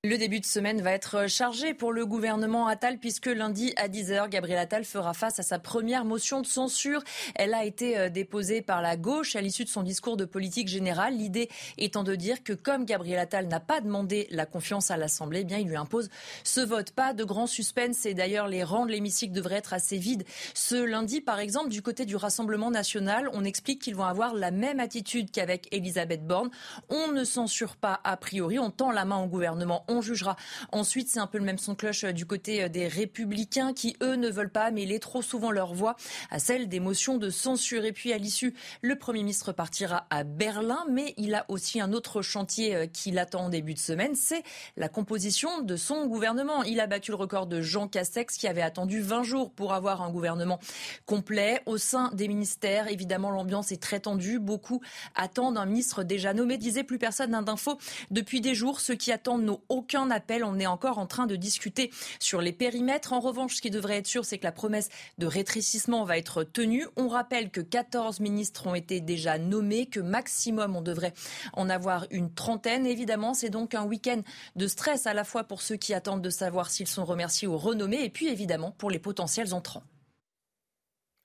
Le 0.05 0.17
début 0.17 0.39
de 0.39 0.45
semaine 0.45 0.81
va 0.81 0.93
être 0.93 1.27
chargé 1.27 1.73
pour 1.73 1.91
le 1.91 2.05
gouvernement 2.05 2.67
Attal 2.67 2.99
puisque 2.99 3.25
lundi 3.25 3.73
à 3.75 3.89
10h, 3.89 4.29
Gabriel 4.29 4.57
Attal 4.57 4.85
fera 4.85 5.13
face 5.13 5.39
à 5.39 5.43
sa 5.43 5.59
première 5.59 6.05
motion 6.05 6.39
de 6.39 6.45
censure. 6.45 7.03
Elle 7.35 7.53
a 7.53 7.65
été 7.65 7.97
euh, 7.97 8.07
déposée 8.07 8.61
par 8.61 8.81
la 8.81 8.95
gauche 8.95 9.35
à 9.35 9.41
l'issue 9.41 9.65
de 9.65 9.69
son 9.69 9.83
discours 9.83 10.15
de 10.15 10.23
politique 10.23 10.69
générale. 10.69 11.17
L'idée 11.17 11.49
étant 11.77 12.03
de 12.03 12.15
dire 12.15 12.43
que 12.45 12.53
comme 12.53 12.85
Gabriel 12.85 13.19
Attal 13.19 13.49
n'a 13.49 13.59
pas 13.59 13.81
demandé 13.81 14.29
la 14.31 14.45
confiance 14.45 14.89
à 14.89 14.95
l'Assemblée, 14.95 15.41
eh 15.41 15.43
bien 15.43 15.57
il 15.57 15.67
lui 15.67 15.75
impose 15.75 16.07
ce 16.45 16.61
vote. 16.61 16.91
Pas 16.91 17.11
de 17.13 17.25
grand 17.25 17.45
suspense 17.45 18.05
et 18.05 18.13
d'ailleurs 18.13 18.47
les 18.47 18.63
rangs 18.63 18.85
de 18.85 18.91
l'hémicycle 18.91 19.33
devraient 19.33 19.57
être 19.57 19.73
assez 19.73 19.97
vides. 19.97 20.23
Ce 20.53 20.81
lundi, 20.81 21.19
par 21.19 21.41
exemple, 21.41 21.71
du 21.71 21.81
côté 21.81 22.05
du 22.05 22.15
Rassemblement 22.15 22.71
national, 22.71 23.29
on 23.33 23.43
explique 23.43 23.81
qu'ils 23.81 23.97
vont 23.97 24.05
avoir 24.05 24.33
la 24.33 24.51
même 24.51 24.79
attitude 24.79 25.29
qu'avec 25.29 25.67
Elisabeth 25.73 26.25
Borne. 26.25 26.51
On 26.87 27.11
ne 27.11 27.25
censure 27.25 27.75
pas 27.75 27.99
a 28.05 28.15
priori, 28.15 28.59
on 28.59 28.71
tend 28.71 28.91
la 28.91 29.03
main 29.03 29.21
au 29.21 29.27
gouvernement 29.27 29.83
on 29.89 30.01
jugera. 30.01 30.35
Ensuite, 30.71 31.09
c'est 31.09 31.19
un 31.19 31.27
peu 31.27 31.37
le 31.37 31.43
même 31.43 31.57
son 31.57 31.75
cloche 31.75 32.03
euh, 32.03 32.11
du 32.11 32.25
côté 32.25 32.63
euh, 32.63 32.69
des 32.69 32.87
républicains 32.87 33.73
qui, 33.73 33.97
eux, 34.01 34.15
ne 34.15 34.29
veulent 34.29 34.51
pas 34.51 34.71
mêler 34.71 34.99
trop 34.99 35.21
souvent 35.21 35.51
leur 35.51 35.73
voix 35.73 35.95
à 36.29 36.39
celle 36.39 36.69
des 36.69 36.79
motions 36.79 37.17
de 37.17 37.29
censure. 37.29 37.85
Et 37.85 37.91
puis, 37.91 38.13
à 38.13 38.17
l'issue, 38.17 38.53
le 38.81 38.97
Premier 38.97 39.19
ministre 39.19 39.51
partira 39.51 40.07
à 40.09 40.23
Berlin, 40.23 40.85
mais 40.89 41.13
il 41.17 41.35
a 41.35 41.45
aussi 41.49 41.81
un 41.81 41.93
autre 41.93 42.21
chantier 42.21 42.75
euh, 42.75 42.85
qui 42.87 43.11
l'attend 43.11 43.45
en 43.45 43.49
début 43.49 43.73
de 43.73 43.79
semaine, 43.79 44.15
c'est 44.15 44.43
la 44.77 44.89
composition 44.89 45.61
de 45.61 45.75
son 45.75 46.05
gouvernement. 46.05 46.63
Il 46.63 46.79
a 46.79 46.87
battu 46.87 47.11
le 47.11 47.17
record 47.17 47.47
de 47.47 47.61
Jean 47.61 47.87
Castex 47.87 48.37
qui 48.37 48.47
avait 48.47 48.61
attendu 48.61 49.01
20 49.01 49.23
jours 49.23 49.51
pour 49.51 49.73
avoir 49.73 50.01
un 50.01 50.11
gouvernement 50.11 50.59
complet. 51.05 51.61
Au 51.65 51.77
sein 51.77 52.11
des 52.13 52.27
ministères, 52.27 52.87
évidemment, 52.87 53.31
l'ambiance 53.31 53.71
est 53.71 53.81
très 53.81 53.99
tendue. 53.99 54.39
Beaucoup 54.39 54.81
attendent 55.15 55.57
un 55.57 55.65
ministre 55.65 56.03
déjà 56.03 56.33
nommé, 56.33 56.57
disait 56.57 56.83
plus 56.83 56.99
personne 56.99 57.31
d'info 57.31 57.77
depuis 58.11 58.41
des 58.41 58.55
jours. 58.55 58.79
Ceux 58.79 58.95
qui 58.95 59.11
attendent 59.11 59.43
n'ont 59.43 59.61
aucun 59.79 60.11
appel. 60.11 60.43
On 60.43 60.59
est 60.59 60.67
encore 60.67 60.97
en 60.97 61.05
train 61.05 61.25
de 61.25 61.37
discuter 61.37 61.89
sur 62.19 62.41
les 62.41 62.51
périmètres. 62.51 63.13
En 63.13 63.21
revanche, 63.21 63.55
ce 63.55 63.61
qui 63.61 63.69
devrait 63.69 63.97
être 63.97 64.07
sûr, 64.07 64.25
c'est 64.25 64.37
que 64.37 64.43
la 64.43 64.51
promesse 64.51 64.89
de 65.17 65.25
rétrécissement 65.25 66.03
va 66.03 66.17
être 66.17 66.43
tenue. 66.43 66.85
On 66.97 67.07
rappelle 67.07 67.49
que 67.49 67.61
14 67.61 68.19
ministres 68.19 68.67
ont 68.67 68.75
été 68.75 68.99
déjà 68.99 69.37
nommés, 69.37 69.85
que 69.85 70.01
maximum 70.01 70.75
on 70.75 70.81
devrait 70.81 71.13
en 71.53 71.69
avoir 71.69 72.05
une 72.11 72.33
trentaine. 72.33 72.85
Évidemment, 72.85 73.33
c'est 73.33 73.49
donc 73.49 73.73
un 73.73 73.85
week-end 73.85 74.21
de 74.57 74.67
stress 74.67 75.07
à 75.07 75.13
la 75.13 75.23
fois 75.23 75.45
pour 75.45 75.61
ceux 75.61 75.77
qui 75.77 75.93
attendent 75.93 76.21
de 76.21 76.29
savoir 76.29 76.69
s'ils 76.69 76.87
sont 76.87 77.05
remerciés 77.05 77.47
ou 77.47 77.57
renommés, 77.57 78.03
et 78.03 78.09
puis 78.09 78.27
évidemment 78.27 78.71
pour 78.71 78.91
les 78.91 78.99
potentiels 78.99 79.53
entrants. 79.53 79.83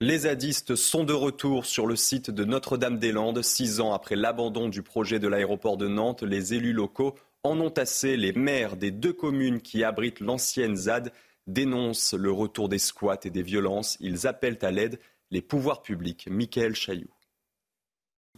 Les 0.01 0.19
zadistes 0.19 0.75
sont 0.75 1.05
de 1.05 1.13
retour 1.13 1.67
sur 1.67 1.87
le 1.87 1.97
site 1.97 2.31
de 2.31 2.45
Notre-Dame-des-Landes. 2.45 3.43
Six 3.43 3.81
ans 3.81 3.93
après 3.93 4.17
l'abandon 4.17 4.69
du 4.69 4.83
projet 4.83 5.19
de 5.19 5.29
l'aéroport 5.29 5.77
de 5.77 5.89
Nantes, 5.89 6.23
les 6.23 6.53
élus 6.55 6.73
locaux 6.73 7.15
en 7.45 7.61
ont 7.61 7.73
assez. 7.79 8.17
Les 8.17 8.33
maires 8.33 8.77
des 8.77 8.91
deux 8.91 9.13
communes 9.13 9.61
qui 9.61 9.85
abritent 9.85 10.21
l'ancienne 10.21 10.77
ZAD 10.77 11.13
dénoncent 11.47 12.15
le 12.15 12.33
retour 12.33 12.69
des 12.69 12.79
squats 12.79 13.21
et 13.25 13.31
des 13.31 13.43
violences. 13.43 13.97
Ils 14.01 14.27
appellent 14.27 14.59
à 14.63 14.71
l'aide 14.71 14.99
les 15.31 15.43
pouvoirs 15.43 15.83
publics. 15.83 16.27
Michael 16.31 16.75
Chailloux. 16.75 17.14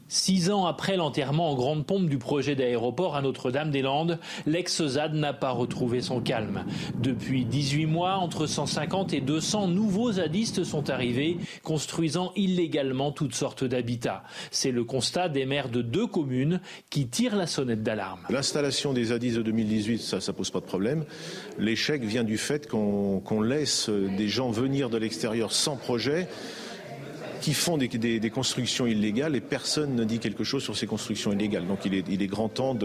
Six 0.09 0.51
ans 0.51 0.67
après 0.67 0.97
l'enterrement 0.97 1.51
en 1.51 1.57
grande 1.57 1.85
pompe 1.85 2.09
du 2.09 2.19
projet 2.19 2.55
d'aéroport 2.55 3.17
à 3.17 3.23
Notre-Dame-des-Landes, 3.23 4.21
l'ex-ZAD 4.47 5.15
n'a 5.15 5.33
pas 5.33 5.51
retrouvé 5.51 6.01
son 6.01 6.21
calme. 6.21 6.65
Depuis 7.03 7.45
18 7.45 7.87
mois, 7.87 8.17
entre 8.17 8.47
150 8.47 9.13
et 9.15 9.21
200 9.21 9.69
nouveaux 9.69 10.13
zadistes 10.13 10.63
sont 10.63 10.91
arrivés, 10.91 11.39
construisant 11.65 12.33
illégalement 12.37 13.11
toutes 13.11 13.35
sortes 13.35 13.65
d'habitats. 13.65 14.23
C'est 14.53 14.71
le 14.71 14.85
constat 14.85 15.29
des 15.29 15.45
maires 15.45 15.71
de 15.71 15.83
deux 15.83 16.07
communes 16.07 16.61
qui 16.89 17.09
tirent 17.09 17.37
la 17.37 17.49
sonnette 17.49 17.83
d'alarme. 17.83 18.21
L'installation 18.31 18.93
des 18.93 19.07
zadistes 19.07 19.39
de 19.39 19.43
2018, 19.43 19.99
ça, 19.99 20.21
ça 20.21 20.33
pose 20.33 20.51
pas 20.51 20.61
de 20.61 20.67
problème. 20.67 21.05
L'échec 21.59 22.05
vient 22.05 22.25
du 22.25 22.39
fait 22.39 22.69
qu'on 22.69 23.41
laisse 23.41 23.91
des 23.91 24.29
gens 24.29 24.51
venir 24.51 24.89
de 24.89 24.99
l'extérieur 24.99 25.53
sans 25.53 25.77
projet 25.77 26.29
qui 27.41 27.55
font 27.55 27.77
des, 27.77 27.89
des, 27.89 28.31
constructions 28.31 28.87
illégales 28.87 29.37
et 29.37 29.41
personne 29.41 29.95
ne 29.95 30.05
dit 30.05 30.19
quelque 30.19 30.45
chose 30.45 30.63
sur 30.63 30.77
ces 30.77 30.87
constructions 30.87 31.33
illégales. 31.33 31.67
Donc 31.67 31.85
il 31.85 31.95
est, 31.95 32.05
il 32.09 32.23
est 32.23 32.27
grand 32.27 32.49
temps 32.49 32.77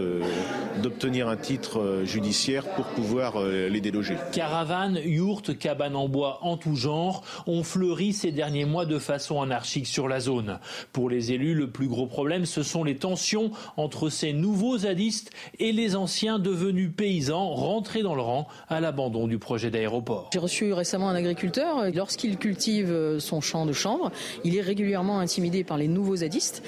d'obtenir 0.81 1.27
un 1.27 1.37
titre 1.37 1.79
euh, 1.79 2.05
judiciaire 2.05 2.65
pour 2.75 2.85
pouvoir 2.85 3.37
euh, 3.37 3.69
les 3.69 3.81
déloger. 3.81 4.15
Caravanes, 4.31 4.99
yourtes, 5.03 5.57
cabanes 5.57 5.95
en 5.95 6.07
bois 6.07 6.39
en 6.41 6.57
tout 6.57 6.75
genre 6.75 7.23
ont 7.47 7.63
fleuri 7.63 8.13
ces 8.13 8.31
derniers 8.31 8.65
mois 8.65 8.85
de 8.85 8.99
façon 8.99 9.41
anarchique 9.41 9.87
sur 9.87 10.07
la 10.07 10.19
zone. 10.19 10.59
Pour 10.91 11.09
les 11.09 11.31
élus, 11.31 11.53
le 11.53 11.69
plus 11.69 11.87
gros 11.87 12.07
problème, 12.07 12.45
ce 12.45 12.63
sont 12.63 12.83
les 12.83 12.95
tensions 12.95 13.51
entre 13.77 14.09
ces 14.09 14.33
nouveaux 14.33 14.79
zadistes 14.79 15.31
et 15.59 15.71
les 15.71 15.95
anciens 15.95 16.39
devenus 16.39 16.91
paysans 16.95 17.49
rentrés 17.49 18.03
dans 18.03 18.15
le 18.15 18.21
rang 18.21 18.47
à 18.69 18.79
l'abandon 18.79 19.27
du 19.27 19.37
projet 19.37 19.69
d'aéroport. 19.69 20.29
J'ai 20.33 20.39
reçu 20.39 20.73
récemment 20.73 21.09
un 21.09 21.15
agriculteur. 21.15 21.91
Lorsqu'il 21.93 22.37
cultive 22.37 23.17
son 23.19 23.41
champ 23.41 23.65
de 23.65 23.73
chambre, 23.73 24.11
il 24.43 24.57
est 24.57 24.61
régulièrement 24.61 25.19
intimidé 25.19 25.63
par 25.63 25.77
les 25.77 25.87
nouveaux 25.87 26.17
zadistes 26.17 26.63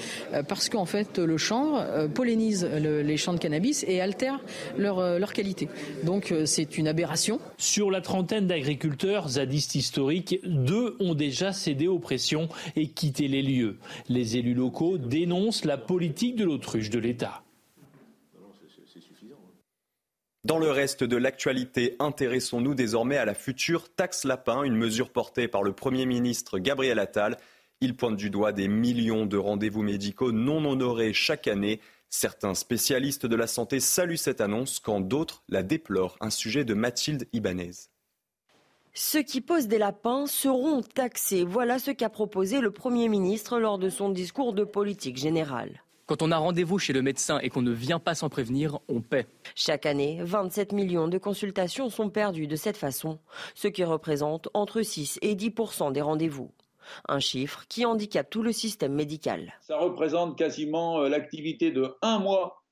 parce 0.48 0.68
qu'en 0.68 0.84
fait 0.84 1.18
le 1.18 1.36
chanvre 1.36 2.08
pollinise 2.08 2.64
les 2.64 3.16
champs 3.16 3.34
de 3.34 3.38
cannabis 3.38 3.84
et 3.88 4.00
altère 4.00 4.40
leur, 4.76 5.18
leur 5.18 5.32
qualité. 5.32 5.68
Donc 6.02 6.32
c'est 6.44 6.78
une 6.78 6.88
aberration. 6.88 7.40
Sur 7.58 7.90
la 7.90 8.00
trentaine 8.00 8.46
d'agriculteurs 8.46 9.28
zadistes 9.28 9.74
historiques, 9.74 10.40
deux 10.44 10.96
ont 11.00 11.14
déjà 11.14 11.52
cédé 11.52 11.88
aux 11.88 11.98
pressions 11.98 12.48
et 12.76 12.88
quitté 12.88 13.28
les 13.28 13.42
lieux. 13.42 13.78
Les 14.08 14.36
élus 14.36 14.54
locaux 14.54 14.98
dénoncent 14.98 15.64
la 15.64 15.78
politique 15.78 16.36
de 16.36 16.44
l'autruche 16.44 16.90
de 16.90 16.98
l'État. 16.98 17.42
Dans 20.44 20.58
le 20.58 20.70
reste 20.70 21.04
de 21.04 21.16
l'actualité, 21.16 21.96
intéressons-nous 22.00 22.74
désormais 22.74 23.16
à 23.16 23.24
la 23.24 23.32
future 23.32 23.88
taxe 23.94 24.24
lapin, 24.24 24.62
une 24.62 24.76
mesure 24.76 25.08
portée 25.08 25.48
par 25.48 25.62
le 25.62 25.72
Premier 25.72 26.04
ministre 26.04 26.58
Gabriel 26.58 26.98
Attal. 26.98 27.38
Il 27.84 27.94
pointe 27.94 28.16
du 28.16 28.30
doigt 28.30 28.52
des 28.52 28.66
millions 28.66 29.26
de 29.26 29.36
rendez-vous 29.36 29.82
médicaux 29.82 30.32
non 30.32 30.64
honorés 30.64 31.12
chaque 31.12 31.46
année. 31.46 31.80
Certains 32.08 32.54
spécialistes 32.54 33.26
de 33.26 33.36
la 33.36 33.46
santé 33.46 33.78
saluent 33.78 34.16
cette 34.16 34.40
annonce 34.40 34.80
quand 34.80 35.02
d'autres 35.02 35.42
la 35.50 35.62
déplorent. 35.62 36.16
Un 36.22 36.30
sujet 36.30 36.64
de 36.64 36.72
Mathilde 36.72 37.28
Ibanez. 37.34 37.72
Ceux 38.94 39.20
qui 39.20 39.42
posent 39.42 39.68
des 39.68 39.76
lapins 39.76 40.24
seront 40.26 40.80
taxés. 40.80 41.44
Voilà 41.44 41.78
ce 41.78 41.90
qu'a 41.90 42.08
proposé 42.08 42.62
le 42.62 42.70
Premier 42.70 43.10
ministre 43.10 43.58
lors 43.58 43.78
de 43.78 43.90
son 43.90 44.08
discours 44.08 44.54
de 44.54 44.64
politique 44.64 45.18
générale. 45.18 45.82
Quand 46.06 46.22
on 46.22 46.32
a 46.32 46.38
rendez-vous 46.38 46.78
chez 46.78 46.94
le 46.94 47.02
médecin 47.02 47.38
et 47.40 47.50
qu'on 47.50 47.60
ne 47.60 47.70
vient 47.70 47.98
pas 47.98 48.14
sans 48.14 48.30
prévenir, 48.30 48.78
on 48.88 49.02
paie. 49.02 49.26
Chaque 49.54 49.84
année, 49.84 50.20
27 50.22 50.72
millions 50.72 51.08
de 51.08 51.18
consultations 51.18 51.90
sont 51.90 52.08
perdues 52.08 52.46
de 52.46 52.56
cette 52.56 52.78
façon, 52.78 53.18
ce 53.54 53.68
qui 53.68 53.84
représente 53.84 54.48
entre 54.54 54.80
6 54.80 55.18
et 55.20 55.34
10 55.34 55.52
des 55.92 56.00
rendez-vous. 56.00 56.50
Un 57.08 57.20
chiffre 57.20 57.64
qui 57.68 57.84
handicape 57.84 58.30
tout 58.30 58.42
le 58.42 58.52
système 58.52 58.94
médical. 58.94 59.54
Ça 59.60 59.78
représente 59.78 60.36
quasiment 60.36 61.02
euh, 61.02 61.08
l'activité 61.08 61.70
de 61.70 61.94
un 62.02 62.18
mois 62.18 62.62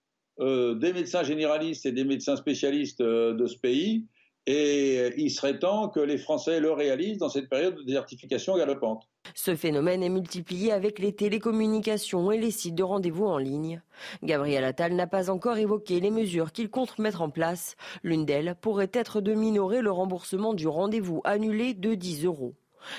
euh, 0.40 0.74
des 0.74 0.92
médecins 0.92 1.22
généralistes 1.22 1.86
et 1.86 1.92
des 1.92 2.04
médecins 2.04 2.36
spécialistes 2.36 3.00
euh, 3.00 3.34
de 3.34 3.46
ce 3.46 3.58
pays. 3.58 4.06
Et 4.46 5.12
il 5.18 5.30
serait 5.30 5.60
temps 5.60 5.88
que 5.88 6.00
les 6.00 6.18
Français 6.18 6.58
le 6.58 6.72
réalisent 6.72 7.18
dans 7.18 7.28
cette 7.28 7.48
période 7.48 7.76
de 7.76 7.82
désertification 7.82 8.56
galopante. 8.56 9.08
Ce 9.34 9.54
phénomène 9.54 10.02
est 10.02 10.08
multiplié 10.08 10.72
avec 10.72 10.98
les 10.98 11.14
télécommunications 11.14 12.32
et 12.32 12.38
les 12.38 12.50
sites 12.50 12.74
de 12.74 12.82
rendez-vous 12.82 13.26
en 13.26 13.38
ligne. 13.38 13.82
Gabriel 14.22 14.64
Attal 14.64 14.94
n'a 14.94 15.06
pas 15.06 15.30
encore 15.30 15.58
évoqué 15.58 16.00
les 16.00 16.10
mesures 16.10 16.50
qu'il 16.50 16.70
compte 16.70 16.98
mettre 16.98 17.22
en 17.22 17.30
place. 17.30 17.76
L'une 18.02 18.26
d'elles 18.26 18.56
pourrait 18.60 18.90
être 18.92 19.20
de 19.20 19.32
minorer 19.32 19.80
le 19.80 19.92
remboursement 19.92 20.54
du 20.54 20.66
rendez-vous 20.66 21.20
annulé 21.24 21.72
de 21.72 21.94
10 21.94 22.24
euros. 22.24 22.54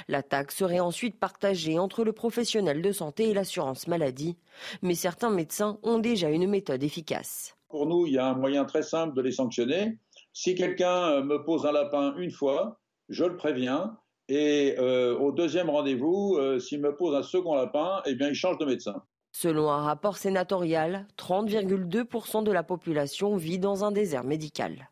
La 0.08 0.24
taxe 0.24 0.58
serait 0.58 0.80
ensuite 0.80 1.20
partagée 1.20 1.80
entre 1.80 2.04
le 2.04 2.14
professionnel 2.14 2.82
de 2.82 2.92
santé 2.92 3.30
et 3.30 3.34
l'assurance 3.34 3.88
maladie. 3.88 4.38
Mais 4.82 4.96
certains 4.96 5.30
médecins 5.30 5.78
ont 5.84 6.00
déjà 6.00 6.30
une 6.30 6.48
méthode 6.48 6.84
efficace. 6.84 7.56
Pour 7.70 7.86
nous, 7.88 8.06
il 8.06 8.14
y 8.14 8.18
a 8.18 8.28
un 8.28 8.36
moyen 8.36 8.66
très 8.66 8.84
simple 8.84 9.16
de 9.16 9.22
les 9.22 9.32
sanctionner. 9.32 9.98
Si 10.32 10.56
quelqu'un 10.56 11.22
me 11.22 11.44
pose 11.44 11.66
un 11.66 11.72
lapin 11.72 12.16
une 12.18 12.32
fois, 12.32 12.80
je 13.10 13.26
le 13.26 13.36
préviens, 13.36 13.98
et 14.30 14.76
euh, 14.80 15.18
au 15.18 15.32
deuxième 15.32 15.70
rendez-vous, 15.70 16.38
euh, 16.38 16.60
s'il 16.60 16.82
me 16.82 16.96
pose 16.96 17.16
un 17.16 17.24
second 17.24 17.56
lapin, 17.56 18.02
eh 18.06 18.16
bien, 18.16 18.30
il 18.30 18.36
change 18.36 18.58
de 18.58 18.66
médecin. 18.66 19.04
Selon 19.32 19.70
un 19.72 19.82
rapport 19.82 20.18
sénatorial, 20.18 21.08
30,2% 21.18 22.44
de 22.44 22.52
la 22.52 22.64
population 22.64 23.36
vit 23.36 23.60
dans 23.60 23.84
un 23.84 23.92
désert 23.92 24.24
médical. 24.24 24.90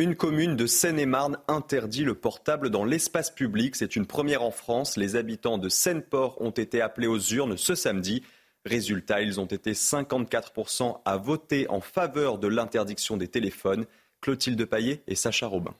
Une 0.00 0.14
commune 0.14 0.54
de 0.54 0.68
Seine-et-Marne 0.68 1.38
interdit 1.48 2.04
le 2.04 2.14
portable 2.14 2.70
dans 2.70 2.84
l'espace 2.84 3.32
public. 3.32 3.74
C'est 3.74 3.96
une 3.96 4.06
première 4.06 4.44
en 4.44 4.52
France. 4.52 4.96
Les 4.96 5.16
habitants 5.16 5.58
de 5.58 5.68
Seine-Port 5.68 6.40
ont 6.40 6.52
été 6.52 6.80
appelés 6.80 7.08
aux 7.08 7.18
urnes 7.18 7.56
ce 7.56 7.74
samedi. 7.74 8.22
Résultat, 8.64 9.22
ils 9.22 9.40
ont 9.40 9.46
été 9.46 9.72
54% 9.72 11.00
à 11.04 11.16
voter 11.16 11.68
en 11.68 11.80
faveur 11.80 12.38
de 12.38 12.46
l'interdiction 12.46 13.16
des 13.16 13.26
téléphones. 13.26 13.86
Clotilde 14.20 14.64
Paillet 14.66 15.02
et 15.08 15.16
Sacha 15.16 15.48
Robin. 15.48 15.74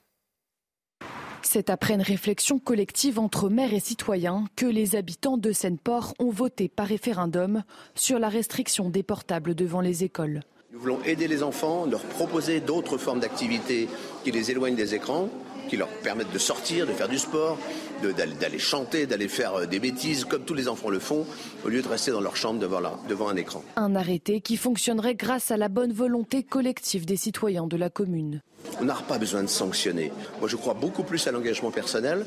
C'est 1.42 1.70
après 1.70 1.94
une 1.94 2.02
réflexion 2.02 2.58
collective 2.58 3.20
entre 3.20 3.48
maires 3.48 3.72
et 3.72 3.78
citoyens 3.78 4.46
que 4.56 4.66
les 4.66 4.96
habitants 4.96 5.36
de 5.36 5.52
Seine-Port 5.52 6.14
ont 6.18 6.30
voté 6.30 6.68
par 6.68 6.88
référendum 6.88 7.62
sur 7.94 8.18
la 8.18 8.28
restriction 8.28 8.90
des 8.90 9.04
portables 9.04 9.54
devant 9.54 9.80
les 9.80 10.02
écoles. 10.02 10.40
Nous 10.78 10.84
voulons 10.84 11.04
aider 11.04 11.26
les 11.26 11.42
enfants, 11.42 11.86
leur 11.90 12.02
proposer 12.02 12.60
d'autres 12.60 12.98
formes 12.98 13.18
d'activités 13.18 13.88
qui 14.22 14.30
les 14.30 14.52
éloignent 14.52 14.76
des 14.76 14.94
écrans, 14.94 15.28
qui 15.68 15.76
leur 15.76 15.88
permettent 15.88 16.32
de 16.32 16.38
sortir, 16.38 16.86
de 16.86 16.92
faire 16.92 17.08
du 17.08 17.18
sport, 17.18 17.58
d'aller 18.02 18.58
chanter, 18.58 19.06
d'aller 19.06 19.28
faire 19.28 19.54
euh, 19.54 19.66
des 19.66 19.78
bêtises 19.78 20.24
comme 20.24 20.44
tous 20.44 20.54
les 20.54 20.68
enfants 20.68 20.90
le 20.90 20.98
font, 20.98 21.26
au 21.64 21.68
lieu 21.68 21.82
de 21.82 21.88
rester 21.88 22.10
dans 22.10 22.20
leur 22.20 22.36
chambre 22.36 22.60
devant, 22.60 22.80
devant 23.08 23.28
un 23.28 23.36
écran. 23.36 23.62
Un 23.76 23.94
arrêté 23.94 24.40
qui 24.40 24.56
fonctionnerait 24.56 25.14
grâce 25.14 25.50
à 25.50 25.56
la 25.56 25.68
bonne 25.68 25.92
volonté 25.92 26.42
collective 26.42 27.06
des 27.06 27.16
citoyens 27.16 27.66
de 27.66 27.76
la 27.76 27.90
commune. 27.90 28.42
On 28.80 28.84
n'a 28.84 28.94
pas 28.94 29.18
besoin 29.18 29.42
de 29.42 29.48
sanctionner. 29.48 30.12
Moi, 30.40 30.48
je 30.48 30.56
crois 30.56 30.74
beaucoup 30.74 31.02
plus 31.02 31.26
à 31.26 31.32
l'engagement 31.32 31.70
personnel. 31.70 32.26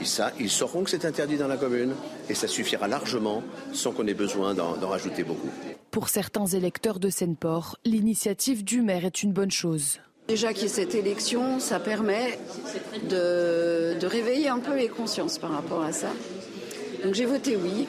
Et 0.00 0.04
ça, 0.04 0.32
ils 0.40 0.50
sauront 0.50 0.84
que 0.84 0.90
c'est 0.90 1.04
interdit 1.04 1.36
dans 1.36 1.48
la 1.48 1.56
commune 1.56 1.94
et 2.28 2.34
ça 2.34 2.48
suffira 2.48 2.88
largement 2.88 3.42
sans 3.72 3.92
qu'on 3.92 4.06
ait 4.06 4.14
besoin 4.14 4.54
d'en 4.54 4.88
rajouter 4.88 5.22
beaucoup. 5.22 5.50
Pour 5.90 6.08
certains 6.08 6.46
électeurs 6.46 6.98
de 6.98 7.10
Seine-Port, 7.10 7.76
l'initiative 7.84 8.64
du 8.64 8.80
maire 8.80 9.04
est 9.04 9.22
une 9.22 9.32
bonne 9.32 9.50
chose. 9.50 10.00
Déjà 10.28 10.52
qu'il 10.52 10.62
y 10.62 10.66
ait 10.66 10.68
cette 10.68 10.94
élection, 10.94 11.58
ça 11.58 11.80
permet 11.80 12.38
de, 13.10 13.98
de, 13.98 14.06
réveiller 14.06 14.48
un 14.48 14.60
peu 14.60 14.76
les 14.76 14.88
consciences 14.88 15.38
par 15.38 15.50
rapport 15.50 15.82
à 15.82 15.92
ça. 15.92 16.08
Donc 17.04 17.14
j'ai 17.14 17.26
voté 17.26 17.56
oui 17.56 17.86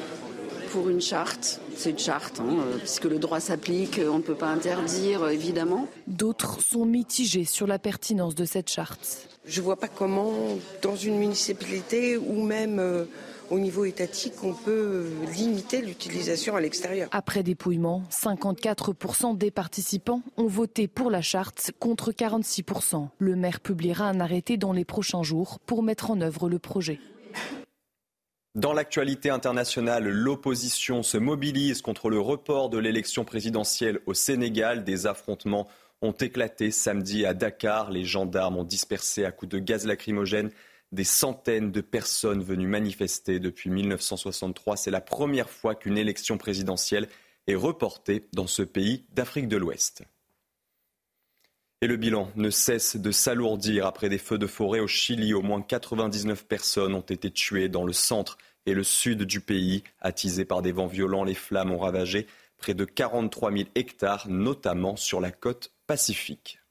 pour 0.71 0.89
une 0.89 1.01
charte. 1.01 1.61
C'est 1.75 1.91
une 1.91 1.99
charte, 1.99 2.39
hein, 2.39 2.57
puisque 2.79 3.05
le 3.05 3.19
droit 3.19 3.39
s'applique, 3.39 4.01
on 4.03 4.17
ne 4.17 4.23
peut 4.23 4.35
pas 4.35 4.47
interdire, 4.47 5.29
évidemment. 5.29 5.87
D'autres 6.07 6.61
sont 6.61 6.85
mitigés 6.85 7.45
sur 7.45 7.67
la 7.67 7.77
pertinence 7.77 8.33
de 8.33 8.45
cette 8.45 8.69
charte. 8.69 9.27
Je 9.45 9.59
ne 9.59 9.65
vois 9.65 9.75
pas 9.75 9.87
comment, 9.87 10.33
dans 10.81 10.95
une 10.95 11.19
municipalité 11.19 12.17
ou 12.17 12.43
même 12.43 12.79
euh, 12.79 13.05
au 13.49 13.59
niveau 13.59 13.85
étatique, 13.85 14.33
on 14.43 14.53
peut 14.53 15.07
limiter 15.35 15.81
l'utilisation 15.81 16.55
à 16.55 16.61
l'extérieur. 16.61 17.09
Après 17.11 17.43
dépouillement, 17.43 18.03
54% 18.11 19.37
des 19.37 19.51
participants 19.51 20.21
ont 20.37 20.47
voté 20.47 20.87
pour 20.87 21.11
la 21.11 21.21
charte 21.21 21.71
contre 21.79 22.11
46%. 22.11 23.09
Le 23.19 23.35
maire 23.35 23.59
publiera 23.59 24.07
un 24.07 24.19
arrêté 24.19 24.57
dans 24.57 24.73
les 24.73 24.85
prochains 24.85 25.23
jours 25.23 25.59
pour 25.65 25.83
mettre 25.83 26.11
en 26.11 26.21
œuvre 26.21 26.49
le 26.49 26.59
projet. 26.59 26.99
Dans 28.55 28.73
l'actualité 28.73 29.31
internationale, 29.31 30.07
l'opposition 30.07 31.01
se 31.01 31.17
mobilise 31.17 31.81
contre 31.81 32.09
le 32.09 32.19
report 32.19 32.69
de 32.69 32.77
l'élection 32.77 33.25
présidentielle 33.25 33.99
au 34.05 34.13
Sénégal. 34.13 34.83
Des 34.83 35.07
affrontements 35.07 35.67
ont 36.03 36.11
éclaté 36.11 36.69
samedi 36.69 37.25
à 37.25 37.33
Dakar. 37.33 37.89
Les 37.89 38.03
gendarmes 38.05 38.57
ont 38.57 38.63
dispersé 38.63 39.25
à 39.25 39.31
coups 39.31 39.51
de 39.51 39.57
gaz 39.57 39.87
lacrymogène 39.87 40.51
des 40.93 41.03
centaines 41.03 41.71
de 41.71 41.81
personnes 41.81 42.43
venues 42.43 42.67
manifester 42.67 43.39
depuis 43.39 43.69
1963. 43.71 44.77
C'est 44.77 44.91
la 44.91 45.01
première 45.01 45.49
fois 45.49 45.73
qu'une 45.73 45.97
élection 45.97 46.37
présidentielle 46.37 47.09
est 47.47 47.55
reportée 47.55 48.27
dans 48.33 48.47
ce 48.47 48.61
pays 48.61 49.03
d'Afrique 49.13 49.47
de 49.47 49.57
l'Ouest. 49.57 50.03
Et 51.81 51.87
le 51.87 51.97
bilan 51.97 52.31
ne 52.35 52.49
cesse 52.49 52.95
de 52.95 53.11
s'alourdir 53.11 53.87
après 53.87 54.07
des 54.07 54.19
feux 54.19 54.37
de 54.37 54.47
forêt 54.47 54.79
au 54.79 54.87
Chili. 54.87 55.33
Au 55.33 55.41
moins 55.41 55.61
99 55.61 56.45
personnes 56.45 56.93
ont 56.93 57.01
été 57.01 57.29
tuées 57.31 57.69
dans 57.69 57.83
le 57.83 57.91
centre 57.91 58.37
et 58.65 58.73
le 58.73 58.83
sud 58.83 59.23
du 59.23 59.41
pays. 59.41 59.83
Attisées 59.99 60.45
par 60.45 60.61
des 60.61 60.71
vents 60.71 60.87
violents, 60.87 61.23
les 61.23 61.33
flammes 61.33 61.71
ont 61.71 61.79
ravagé 61.79 62.27
près 62.57 62.75
de 62.75 62.85
43 62.85 63.51
000 63.51 63.63
hectares, 63.75 64.29
notamment 64.29 64.95
sur 64.95 65.19
la 65.19 65.31
côte 65.31 65.73
pacifique. 65.87 66.62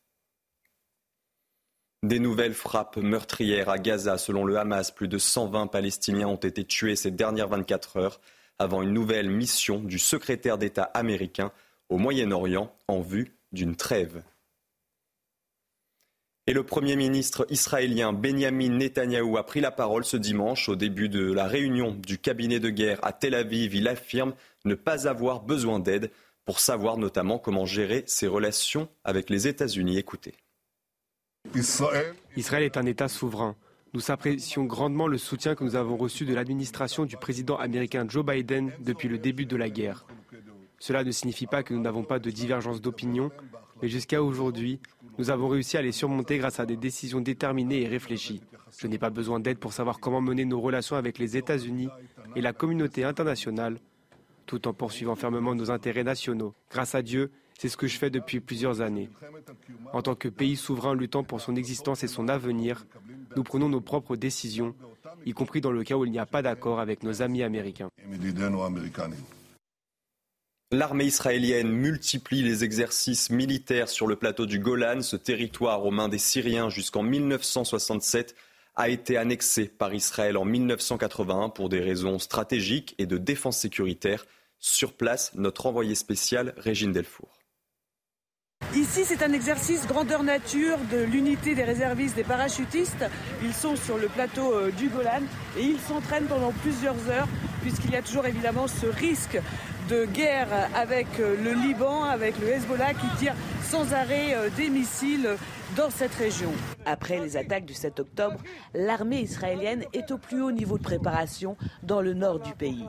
Des 2.02 2.18
nouvelles 2.18 2.54
frappes 2.54 2.97
meurtrières 2.97 3.68
à 3.68 3.78
Gaza. 3.78 4.18
Selon 4.18 4.44
le 4.44 4.59
Hamas, 4.59 4.90
plus 4.90 5.06
de 5.06 5.18
120 5.18 5.68
Palestiniens 5.68 6.26
ont 6.26 6.35
été 6.35 6.64
tués 6.64 6.97
ces 6.97 7.12
dernières 7.12 7.47
24 7.47 7.97
heures 7.97 8.21
avant 8.59 8.82
une 8.82 8.92
nouvelle 8.92 9.30
mission 9.30 9.78
du 9.78 10.00
secrétaire 10.00 10.59
d'État 10.59 10.82
américain 10.82 11.52
au 11.88 11.99
Moyen-Orient 11.99 12.75
en 12.88 13.00
vue 13.00 13.37
d'une 13.52 13.76
trêve. 13.76 14.25
Et 16.49 16.54
le 16.54 16.64
Premier 16.64 16.97
ministre 16.97 17.47
israélien 17.50 18.12
Benjamin 18.12 18.71
Netanyahou 18.71 19.37
a 19.37 19.47
pris 19.47 19.61
la 19.61 19.71
parole 19.71 20.04
ce 20.04 20.16
dimanche 20.16 20.68
au 20.68 20.75
début 20.75 21.09
de 21.09 21.32
la 21.32 21.47
réunion 21.47 21.92
du 21.92 22.18
cabinet 22.18 22.59
de 22.59 22.71
guerre 22.71 22.99
à 23.02 23.12
Tel 23.12 23.32
Aviv. 23.32 23.76
Il 23.76 23.87
affirme 23.87 24.35
ne 24.64 24.75
pas 24.75 25.06
avoir 25.06 25.42
besoin 25.42 25.78
d'aide 25.78 26.11
pour 26.44 26.59
savoir 26.59 26.97
notamment 26.97 27.38
comment 27.38 27.64
gérer 27.64 28.02
ses 28.09 28.26
relations 28.26 28.88
avec 29.04 29.30
les 29.30 29.47
États-Unis. 29.47 29.99
Écoutez. 29.99 30.35
Israël 31.54 32.62
est 32.62 32.76
un 32.76 32.87
État 32.87 33.08
souverain. 33.08 33.56
Nous 33.94 34.11
apprécions 34.11 34.64
grandement 34.64 35.06
le 35.06 35.18
soutien 35.18 35.54
que 35.54 35.64
nous 35.64 35.76
avons 35.76 35.96
reçu 35.96 36.25
de 36.25 36.34
l'administration 36.34 37.04
du 37.04 37.16
président 37.16 37.56
américain 37.56 38.06
Joe 38.08 38.25
Biden 38.25 38.72
depuis 38.80 39.08
le 39.08 39.18
début 39.18 39.44
de 39.44 39.56
la 39.56 39.68
guerre. 39.68 40.06
Cela 40.78 41.04
ne 41.04 41.11
signifie 41.11 41.46
pas 41.46 41.62
que 41.62 41.75
nous 41.75 41.80
n'avons 41.80 42.04
pas 42.04 42.18
de 42.18 42.30
divergence 42.30 42.80
d'opinion, 42.80 43.30
Mais 43.82 43.88
jusqu'à 43.88 44.22
aujourd'hui, 44.22 44.78
nous 45.18 45.30
avons 45.30 45.49
réussi 45.49 45.76
à 45.76 45.82
les 45.82 45.92
surmonter 45.92 46.38
grâce 46.38 46.61
à 46.61 46.66
des 46.66 46.76
décisions 46.76 47.20
déterminées 47.20 47.82
et 47.82 47.88
réfléchies. 47.88 48.40
Je 48.78 48.87
n'ai 48.87 48.99
pas 48.99 49.11
besoin 49.11 49.40
d'aide 49.40 49.58
pour 49.58 49.72
savoir 49.72 49.99
comment 49.99 50.20
mener 50.20 50.44
nos 50.44 50.61
relations 50.61 50.96
avec 50.96 51.18
les 51.18 51.37
États-Unis 51.37 51.88
et 52.37 52.40
la 52.40 52.52
communauté 52.52 53.02
internationale, 53.04 53.78
tout 54.46 54.68
en 54.68 54.72
poursuivant 54.72 55.16
fermement 55.16 55.56
nos 55.56 55.70
intérêts 55.70 56.04
nationaux. 56.04 56.54
Grâce 56.70 56.94
à 56.94 57.02
Dieu, 57.02 57.32
c'est 57.62 57.69
ce 57.69 57.76
que 57.76 57.87
je 57.87 57.97
fais 57.97 58.11
depuis 58.11 58.40
plusieurs 58.40 58.81
années. 58.81 59.09
En 59.92 60.02
tant 60.02 60.16
que 60.16 60.28
pays 60.28 60.57
souverain 60.57 60.97
luttant 60.97 61.23
pour 61.23 61.40
son 61.40 61.54
existence 61.54 62.02
et 62.02 62.09
son 62.09 62.26
avenir, 62.26 62.88
nous 63.37 63.45
prenons 63.45 63.69
nos 63.69 63.81
propres 63.81 64.16
décisions, 64.16 64.75
y 65.26 65.31
compris 65.31 65.61
dans 65.61 65.71
le 65.71 65.85
cas 65.85 65.95
où 65.95 66.04
il 66.04 66.11
n'y 66.11 66.19
a 66.19 66.26
pas 66.26 66.42
d'accord 66.42 66.81
avec 66.81 67.04
nos 67.04 67.23
amis 67.23 67.45
américains. 67.45 67.88
L'armée 70.73 71.04
israélienne 71.04 71.69
multiplie 71.69 72.42
les 72.42 72.64
exercices 72.64 73.31
militaires 73.31 73.88
sur 73.88 74.09
le 74.09 74.16
plateau 74.16 74.45
du 74.45 74.59
Golan. 74.59 75.00
Ce 75.00 75.14
territoire 75.14 75.87
aux 75.87 75.92
mains 75.92 76.09
des 76.09 76.19
Syriens 76.19 76.69
jusqu'en 76.69 77.04
1967 77.04 78.35
a 78.75 78.88
été 78.88 79.16
annexé 79.16 79.69
par 79.69 79.95
Israël 79.95 80.37
en 80.37 80.45
1981 80.45 81.50
pour 81.50 81.69
des 81.69 81.78
raisons 81.78 82.19
stratégiques 82.19 82.97
et 82.99 83.07
de 83.07 83.19
défense 83.19 83.59
sécuritaire. 83.59 84.26
Sur 84.59 84.95
place, 84.95 85.33
notre 85.37 85.66
envoyé 85.66 85.95
spécial, 85.95 86.54
Régine 86.57 86.90
Delfour. 86.90 87.41
Ici, 88.74 89.04
c'est 89.04 89.22
un 89.22 89.32
exercice 89.34 89.86
grandeur 89.86 90.22
nature 90.22 90.78
de 90.90 91.02
l'unité 91.02 91.54
des 91.54 91.62
réservistes 91.62 92.16
des 92.16 92.24
parachutistes. 92.24 93.04
Ils 93.42 93.52
sont 93.52 93.76
sur 93.76 93.98
le 93.98 94.08
plateau 94.08 94.54
euh, 94.54 94.70
du 94.70 94.88
Golan 94.88 95.20
et 95.58 95.62
ils 95.62 95.78
s'entraînent 95.78 96.24
pendant 96.24 96.52
plusieurs 96.52 96.96
heures 97.10 97.28
puisqu'il 97.60 97.90
y 97.90 97.96
a 97.96 98.02
toujours 98.02 98.24
évidemment 98.24 98.66
ce 98.68 98.86
risque 98.86 99.38
de 99.90 100.06
guerre 100.06 100.48
avec 100.74 101.06
euh, 101.20 101.36
le 101.44 101.52
Liban, 101.52 102.04
avec 102.04 102.38
le 102.40 102.48
Hezbollah 102.48 102.94
qui 102.94 103.06
tire 103.18 103.34
sans 103.68 103.92
arrêt 103.92 104.34
euh, 104.34 104.48
des 104.56 104.70
missiles 104.70 105.28
dans 105.76 105.90
cette 105.90 106.14
région. 106.14 106.50
Après 106.86 107.20
les 107.20 107.36
attaques 107.36 107.66
du 107.66 107.74
7 107.74 108.00
octobre, 108.00 108.38
l'armée 108.72 109.20
israélienne 109.20 109.84
est 109.92 110.10
au 110.12 110.16
plus 110.16 110.40
haut 110.40 110.52
niveau 110.52 110.78
de 110.78 110.82
préparation 110.82 111.58
dans 111.82 112.00
le 112.00 112.14
nord 112.14 112.40
du 112.40 112.54
pays. 112.54 112.86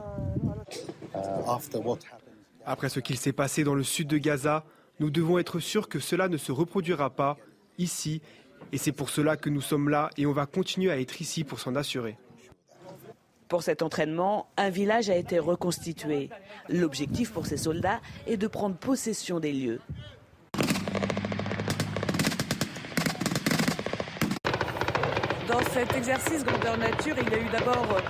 Après 2.65 2.87
ce 2.87 3.01
qu'il 3.01 3.17
s'est 3.17 3.33
passé 3.33 3.65
dans 3.65 3.75
le 3.75 3.83
sud 3.83 4.07
de 4.07 4.17
Gaza, 4.17 4.63
nous 4.99 5.09
devons 5.09 5.37
être 5.37 5.59
sûrs 5.59 5.89
que 5.89 5.99
cela 5.99 6.27
ne 6.27 6.37
se 6.37 6.51
reproduira 6.51 7.09
pas 7.09 7.37
ici, 7.77 8.21
et 8.71 8.77
c'est 8.77 8.91
pour 8.91 9.09
cela 9.09 9.37
que 9.37 9.49
nous 9.49 9.61
sommes 9.61 9.89
là 9.89 10.09
et 10.17 10.25
on 10.25 10.31
va 10.31 10.45
continuer 10.45 10.91
à 10.91 10.99
être 10.99 11.21
ici 11.21 11.43
pour 11.43 11.59
s'en 11.59 11.75
assurer. 11.75 12.17
Pour 13.47 13.61
cet 13.61 13.83
entraînement, 13.83 14.47
un 14.57 14.69
village 14.69 15.09
a 15.09 15.15
été 15.15 15.37
reconstitué. 15.37 16.29
L'objectif 16.69 17.31
pour 17.31 17.45
ces 17.45 17.57
soldats 17.57 18.01
est 18.25 18.37
de 18.37 18.47
prendre 18.47 18.75
possession 18.75 19.39
des 19.39 19.53
lieux. 19.53 19.79
Dans 25.47 25.61
cet 25.71 25.95
exercice 25.95 26.43
grandeur 26.43 26.77
nature, 26.77 27.15
il 27.21 27.29
y 27.31 27.35
a 27.35 27.39
eu 27.39 27.49
d'abord 27.51 28.01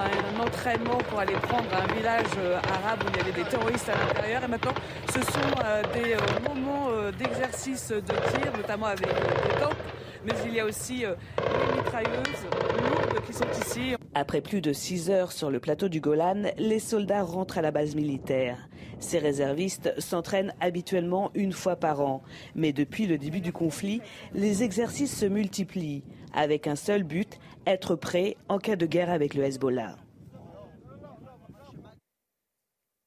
euh, 0.00 0.36
un 0.36 0.40
entraînement 0.46 0.98
pour 1.08 1.18
aller 1.18 1.34
prendre 1.34 1.68
un 1.72 1.94
village 1.94 2.26
euh, 2.38 2.58
arabe 2.58 3.00
où 3.04 3.10
il 3.10 3.16
y 3.16 3.20
avait 3.20 3.42
des 3.42 3.48
terroristes 3.48 3.88
à 3.88 4.06
l'intérieur. 4.06 4.44
Et 4.44 4.48
maintenant, 4.48 4.74
ce 5.12 5.20
sont 5.20 5.64
euh, 5.64 5.82
des 5.92 6.16
moments 6.48 6.88
d'exercice 7.18 7.88
de 7.88 8.00
tir, 8.00 8.52
notamment 8.56 8.86
avec 8.86 9.06
des 9.06 9.60
tanks. 9.60 9.76
Mais 10.24 10.32
il 10.44 10.54
y 10.54 10.60
a 10.60 10.66
aussi 10.66 10.98
les 10.98 11.76
mitrailleuses 11.76 12.44
lourdes 12.82 13.24
qui 13.26 13.32
sont 13.32 13.46
ici. 13.62 13.94
Après 14.14 14.42
plus 14.42 14.60
de 14.60 14.72
6 14.72 15.10
heures 15.10 15.32
sur 15.32 15.50
le 15.50 15.60
plateau 15.60 15.88
du 15.88 16.00
Golan, 16.00 16.42
les 16.58 16.78
soldats 16.78 17.22
rentrent 17.22 17.56
à 17.56 17.62
la 17.62 17.70
base 17.70 17.94
militaire. 17.94 18.68
Ces 18.98 19.18
réservistes 19.18 19.94
s'entraînent 19.98 20.52
habituellement 20.60 21.30
une 21.34 21.52
fois 21.52 21.76
par 21.76 22.02
an. 22.02 22.22
Mais 22.54 22.72
depuis 22.74 23.06
le 23.06 23.16
début 23.16 23.40
du 23.40 23.52
conflit, 23.52 24.02
les 24.34 24.62
exercices 24.62 25.16
se 25.16 25.24
multiplient 25.24 26.02
avec 26.34 26.66
un 26.66 26.76
seul 26.76 27.02
but, 27.02 27.38
être 27.66 27.94
prêt 27.94 28.36
en 28.48 28.58
cas 28.58 28.76
de 28.76 28.86
guerre 28.86 29.10
avec 29.10 29.34
le 29.34 29.44
Hezbollah. 29.44 29.96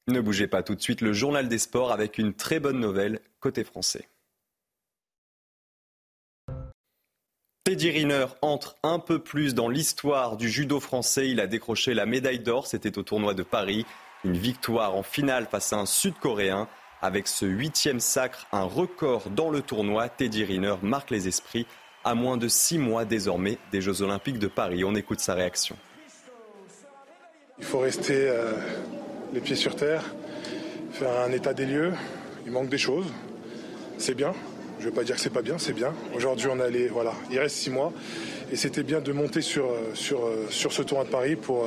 Ne 0.07 0.19
bougez 0.19 0.47
pas 0.47 0.63
tout 0.63 0.75
de 0.75 0.81
suite, 0.81 1.01
le 1.01 1.13
journal 1.13 1.47
des 1.47 1.57
sports 1.57 1.91
avec 1.91 2.17
une 2.17 2.33
très 2.33 2.59
bonne 2.59 2.79
nouvelle 2.79 3.19
côté 3.39 3.63
français. 3.63 4.07
Teddy 7.63 7.91
Riner 7.91 8.25
entre 8.41 8.75
un 8.83 8.99
peu 8.99 9.19
plus 9.19 9.55
dans 9.55 9.69
l'histoire 9.69 10.35
du 10.35 10.49
judo 10.49 10.81
français. 10.81 11.29
Il 11.29 11.39
a 11.39 11.47
décroché 11.47 11.93
la 11.93 12.05
médaille 12.05 12.39
d'or, 12.39 12.67
c'était 12.67 12.97
au 12.97 13.03
tournoi 13.03 13.33
de 13.33 13.43
Paris. 13.43 13.85
Une 14.25 14.35
victoire 14.35 14.95
en 14.95 15.03
finale 15.03 15.47
face 15.49 15.71
à 15.71 15.77
un 15.77 15.85
Sud-Coréen. 15.85 16.67
Avec 17.01 17.27
ce 17.29 17.45
huitième 17.45 18.01
sacre, 18.01 18.47
un 18.51 18.63
record 18.63 19.29
dans 19.29 19.49
le 19.49 19.61
tournoi, 19.61 20.09
Teddy 20.09 20.43
Riner 20.43 20.75
marque 20.81 21.09
les 21.09 21.29
esprits 21.29 21.65
à 22.03 22.15
moins 22.15 22.37
de 22.37 22.47
six 22.47 22.77
mois 22.77 23.05
désormais 23.05 23.57
des 23.71 23.81
Jeux 23.81 24.01
Olympiques 24.01 24.39
de 24.39 24.47
Paris. 24.47 24.83
On 24.83 24.95
écoute 24.95 25.19
sa 25.19 25.33
réaction. 25.33 25.75
Il 27.59 27.65
faut 27.65 27.79
rester 27.79 28.29
euh, 28.29 28.51
les 29.33 29.39
pieds 29.39 29.55
sur 29.55 29.75
terre, 29.75 30.03
faire 30.91 31.11
un 31.21 31.31
état 31.31 31.53
des 31.53 31.65
lieux. 31.65 31.93
Il 32.45 32.51
manque 32.51 32.69
des 32.69 32.77
choses. 32.77 33.05
C'est 33.97 34.15
bien. 34.15 34.33
Je 34.79 34.85
ne 34.85 34.89
veux 34.89 34.95
pas 34.95 35.03
dire 35.03 35.15
que 35.15 35.21
c'est 35.21 35.29
pas 35.29 35.41
bien, 35.41 35.57
c'est 35.57 35.73
bien. 35.73 35.93
Aujourd'hui, 36.15 36.47
on 36.51 36.59
allait, 36.59 36.87
voilà, 36.87 37.13
il 37.31 37.39
reste 37.39 37.55
six 37.55 37.69
mois, 37.69 37.93
et 38.51 38.57
c'était 38.57 38.83
bien 38.83 38.99
de 38.99 39.13
monter 39.13 39.41
sur, 39.41 39.65
euh, 39.65 39.93
sur, 39.93 40.25
euh, 40.25 40.47
sur 40.49 40.73
ce 40.73 40.81
tournoi 40.81 41.05
de 41.05 41.09
Paris 41.09 41.35
pour, 41.37 41.65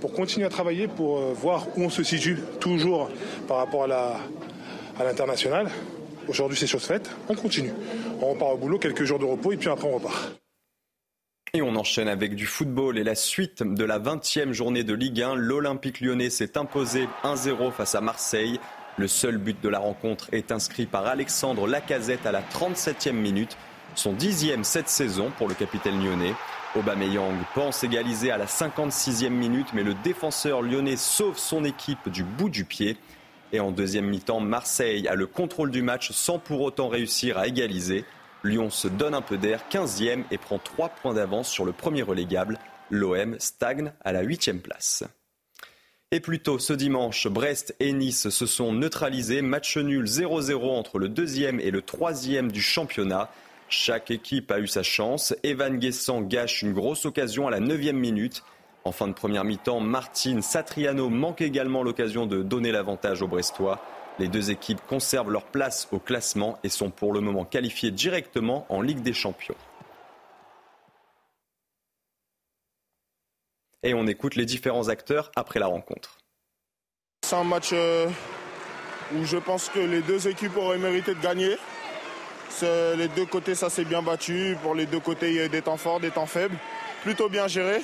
pour 0.00 0.12
continuer 0.12 0.46
à 0.46 0.50
travailler, 0.50 0.86
pour 0.86 1.18
voir 1.32 1.66
où 1.76 1.82
on 1.82 1.90
se 1.90 2.04
situe 2.04 2.38
toujours 2.60 3.10
par 3.48 3.56
rapport 3.56 3.90
à 3.90 4.20
à 4.98 5.04
l'international. 5.04 5.68
Aujourd'hui, 6.28 6.58
c'est 6.58 6.66
chose 6.66 6.84
faite. 6.84 7.10
On 7.28 7.34
continue. 7.34 7.72
On 8.20 8.32
repart 8.32 8.52
au 8.52 8.56
boulot, 8.56 8.78
quelques 8.78 9.04
jours 9.04 9.18
de 9.18 9.24
repos 9.24 9.52
et 9.52 9.56
puis 9.56 9.68
après, 9.68 9.86
on 9.86 9.94
repart. 9.96 10.32
Et 11.54 11.62
on 11.62 11.76
enchaîne 11.76 12.08
avec 12.08 12.34
du 12.34 12.46
football 12.46 12.98
et 12.98 13.04
la 13.04 13.14
suite 13.14 13.62
de 13.62 13.84
la 13.84 13.98
20e 13.98 14.52
journée 14.52 14.84
de 14.84 14.92
Ligue 14.92 15.22
1. 15.22 15.36
L'Olympique 15.36 16.00
lyonnais 16.00 16.30
s'est 16.30 16.58
imposé 16.58 17.08
1-0 17.24 17.70
face 17.72 17.94
à 17.94 18.00
Marseille. 18.00 18.58
Le 18.98 19.08
seul 19.08 19.38
but 19.38 19.60
de 19.62 19.68
la 19.68 19.78
rencontre 19.78 20.28
est 20.32 20.52
inscrit 20.52 20.86
par 20.86 21.06
Alexandre 21.06 21.66
Lacazette 21.66 22.26
à 22.26 22.32
la 22.32 22.42
37e 22.42 23.12
minute. 23.12 23.56
Son 23.94 24.12
dixième 24.12 24.64
cette 24.64 24.88
saison 24.88 25.30
pour 25.38 25.48
le 25.48 25.54
capitaine 25.54 26.04
lyonnais. 26.04 26.34
Aubameyang 26.74 27.36
pense 27.54 27.84
égaliser 27.84 28.30
à 28.30 28.36
la 28.36 28.46
56e 28.46 29.30
minute, 29.30 29.68
mais 29.72 29.82
le 29.82 29.94
défenseur 29.94 30.60
lyonnais 30.60 30.96
sauve 30.96 31.38
son 31.38 31.64
équipe 31.64 32.10
du 32.10 32.22
bout 32.24 32.50
du 32.50 32.64
pied. 32.64 32.98
Et 33.56 33.60
en 33.60 33.70
deuxième 33.70 34.04
mi-temps, 34.04 34.40
Marseille 34.40 35.08
a 35.08 35.14
le 35.14 35.26
contrôle 35.26 35.70
du 35.70 35.80
match 35.80 36.12
sans 36.12 36.38
pour 36.38 36.60
autant 36.60 36.88
réussir 36.88 37.38
à 37.38 37.46
égaliser. 37.46 38.04
Lyon 38.44 38.68
se 38.68 38.86
donne 38.86 39.14
un 39.14 39.22
peu 39.22 39.38
d'air, 39.38 39.64
15e, 39.70 40.24
et 40.30 40.36
prend 40.36 40.58
3 40.58 40.90
points 40.90 41.14
d'avance 41.14 41.48
sur 41.48 41.64
le 41.64 41.72
premier 41.72 42.02
relégable. 42.02 42.58
L'OM 42.90 43.34
stagne 43.38 43.94
à 44.04 44.12
la 44.12 44.22
8e 44.22 44.58
place. 44.58 45.04
Et 46.10 46.20
plus 46.20 46.40
tôt 46.40 46.58
ce 46.58 46.74
dimanche, 46.74 47.28
Brest 47.28 47.74
et 47.80 47.94
Nice 47.94 48.28
se 48.28 48.44
sont 48.44 48.74
neutralisés. 48.74 49.40
Match 49.40 49.78
nul 49.78 50.04
0-0 50.04 50.62
entre 50.76 50.98
le 50.98 51.08
deuxième 51.08 51.58
et 51.58 51.70
le 51.70 51.80
troisième 51.80 52.52
du 52.52 52.60
championnat. 52.60 53.30
Chaque 53.70 54.10
équipe 54.10 54.50
a 54.50 54.60
eu 54.60 54.66
sa 54.66 54.82
chance. 54.82 55.34
Evan 55.44 55.78
Guessant 55.78 56.20
gâche 56.20 56.60
une 56.60 56.74
grosse 56.74 57.06
occasion 57.06 57.48
à 57.48 57.50
la 57.50 57.60
9e 57.60 57.92
minute. 57.92 58.42
En 58.86 58.92
fin 58.92 59.08
de 59.08 59.14
première 59.14 59.42
mi-temps, 59.42 59.80
Martine 59.80 60.42
Satriano 60.42 61.08
manque 61.08 61.40
également 61.40 61.82
l'occasion 61.82 62.24
de 62.24 62.44
donner 62.44 62.70
l'avantage 62.70 63.20
aux 63.20 63.26
Brestois. 63.26 63.80
Les 64.20 64.28
deux 64.28 64.52
équipes 64.52 64.80
conservent 64.86 65.32
leur 65.32 65.42
place 65.42 65.88
au 65.90 65.98
classement 65.98 66.60
et 66.62 66.68
sont 66.68 66.90
pour 66.90 67.12
le 67.12 67.18
moment 67.18 67.44
qualifiées 67.44 67.90
directement 67.90 68.64
en 68.68 68.80
Ligue 68.82 69.00
des 69.00 69.12
Champions. 69.12 69.56
Et 73.82 73.92
on 73.92 74.06
écoute 74.06 74.36
les 74.36 74.44
différents 74.44 74.86
acteurs 74.86 75.32
après 75.34 75.58
la 75.58 75.66
rencontre. 75.66 76.18
C'est 77.24 77.34
un 77.34 77.42
match 77.42 77.70
euh, 77.72 78.06
où 79.16 79.24
je 79.24 79.38
pense 79.38 79.68
que 79.68 79.80
les 79.80 80.00
deux 80.00 80.28
équipes 80.28 80.56
auraient 80.56 80.78
mérité 80.78 81.12
de 81.12 81.20
gagner. 81.20 81.56
Les 82.62 83.08
deux 83.08 83.26
côtés, 83.26 83.56
ça 83.56 83.68
s'est 83.68 83.84
bien 83.84 84.02
battu. 84.02 84.56
Pour 84.62 84.76
les 84.76 84.86
deux 84.86 85.00
côtés, 85.00 85.30
il 85.30 85.34
y 85.34 85.40
a 85.40 85.46
eu 85.46 85.48
des 85.48 85.62
temps 85.62 85.76
forts, 85.76 85.98
des 85.98 86.12
temps 86.12 86.26
faibles. 86.26 86.56
Plutôt 87.02 87.28
bien 87.28 87.48
géré. 87.48 87.82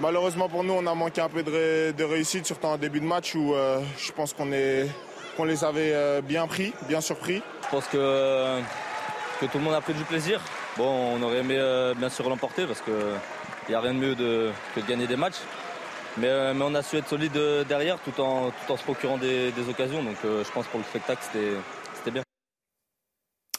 Malheureusement 0.00 0.48
pour 0.48 0.64
nous, 0.64 0.72
on 0.72 0.86
a 0.86 0.94
manqué 0.94 1.20
un 1.20 1.28
peu 1.28 1.42
de, 1.42 2.04
réussite, 2.04 2.46
surtout 2.46 2.66
en 2.66 2.76
début 2.76 3.00
de 3.00 3.04
match 3.04 3.34
où 3.34 3.54
euh, 3.54 3.80
je 3.98 4.10
pense 4.12 4.32
qu'on 4.32 4.46
les 4.46 4.88
avait 5.64 5.92
euh, 5.92 6.20
bien 6.20 6.46
pris, 6.46 6.72
bien 6.88 7.00
surpris. 7.00 7.42
Je 7.64 7.68
pense 7.68 7.86
que, 7.86 8.60
que 9.40 9.46
tout 9.46 9.58
le 9.58 9.64
monde 9.64 9.74
a 9.74 9.80
pris 9.80 9.94
du 9.94 10.04
plaisir. 10.04 10.40
Bon, 10.76 11.16
on 11.16 11.22
aurait 11.22 11.38
aimé 11.38 11.56
euh, 11.58 11.94
bien 11.94 12.08
sûr 12.08 12.28
l'emporter 12.28 12.66
parce 12.66 12.80
qu'il 12.80 12.94
n'y 13.68 13.74
a 13.74 13.80
rien 13.80 13.94
de 13.94 13.98
mieux 13.98 14.14
que 14.14 14.80
de 14.80 14.86
gagner 14.88 15.06
des 15.06 15.16
matchs. 15.16 15.40
Mais, 16.18 16.52
on 16.60 16.74
a 16.74 16.82
su 16.82 16.96
être 16.96 17.08
solide 17.08 17.38
derrière 17.68 17.98
tout 18.00 18.20
en, 18.20 18.50
tout 18.50 18.72
en 18.72 18.76
se 18.76 18.82
procurant 18.82 19.18
des, 19.18 19.52
occasions. 19.68 20.02
Donc 20.02 20.16
je 20.24 20.50
pense 20.50 20.66
pour 20.66 20.80
le 20.80 20.84
spectacle, 20.84 21.22
c'était 21.22 22.10
bien. 22.10 22.22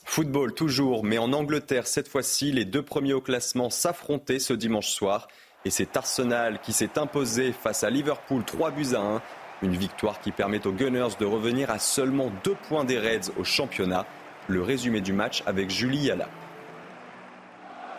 Football 0.06 0.54
toujours, 0.54 1.04
mais 1.04 1.18
en 1.18 1.34
Angleterre 1.34 1.88
cette 1.88 2.08
fois-ci, 2.08 2.52
les 2.52 2.66
deux 2.66 2.84
premiers 2.84 3.14
au 3.14 3.22
classement 3.22 3.72
s'affrontaient 3.72 4.38
ce 4.38 4.54
dimanche 4.54 4.90
soir. 4.90 5.28
Et 5.66 5.70
c'est 5.70 5.96
Arsenal 5.96 6.60
qui 6.60 6.74
s'est 6.74 6.98
imposé 7.00 7.54
face 7.54 7.84
à 7.84 7.90
Liverpool 7.90 8.44
3 8.44 8.72
buts 8.72 8.96
à 8.96 9.00
1. 9.00 9.22
Une 9.62 9.76
victoire 9.76 10.20
qui 10.20 10.32
permet 10.32 10.66
aux 10.68 10.74
Gunners 10.74 11.16
de 11.20 11.26
revenir 11.26 11.70
à 11.70 11.80
seulement 11.80 12.30
deux 12.44 12.56
points 12.68 12.84
des 12.84 13.00
Reds 13.00 13.32
au 13.38 13.46
championnat. 13.46 14.06
Le 14.48 14.62
résumé 14.62 15.00
du 15.00 15.14
match 15.14 15.42
avec 15.46 15.70
Julie 15.70 16.06
Yala. 16.06 16.28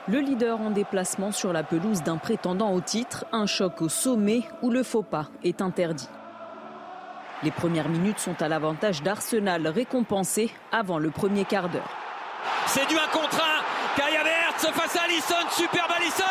Le 0.08 0.18
leader 0.18 0.60
en 0.60 0.70
déplacement 0.70 1.32
sur 1.32 1.54
la 1.54 1.62
pelouse 1.62 2.02
d'un 2.02 2.18
prétendant 2.18 2.74
au 2.74 2.82
titre, 2.82 3.24
un 3.32 3.46
choc 3.46 3.80
au 3.80 3.88
sommet 3.88 4.42
où 4.60 4.70
le 4.70 4.82
faux 4.82 5.02
pas 5.02 5.28
est 5.42 5.62
interdit. 5.62 6.10
Les 7.42 7.50
premières 7.50 7.88
minutes 7.88 8.18
sont 8.18 8.42
à 8.42 8.48
l'avantage 8.48 9.02
d'Arsenal 9.02 9.66
récompensé 9.66 10.50
avant 10.72 10.98
le 10.98 11.10
premier 11.10 11.46
quart 11.46 11.70
d'heure. 11.70 11.96
C'est 12.66 12.86
du 12.88 12.96
1 12.96 12.98
contre 13.12 13.40
1. 14.58 14.60
Kaya 14.62 14.72
face 14.72 14.96
à 14.96 15.02
Allison, 15.04 15.50
superbe 15.50 15.90
Allison 15.96 16.24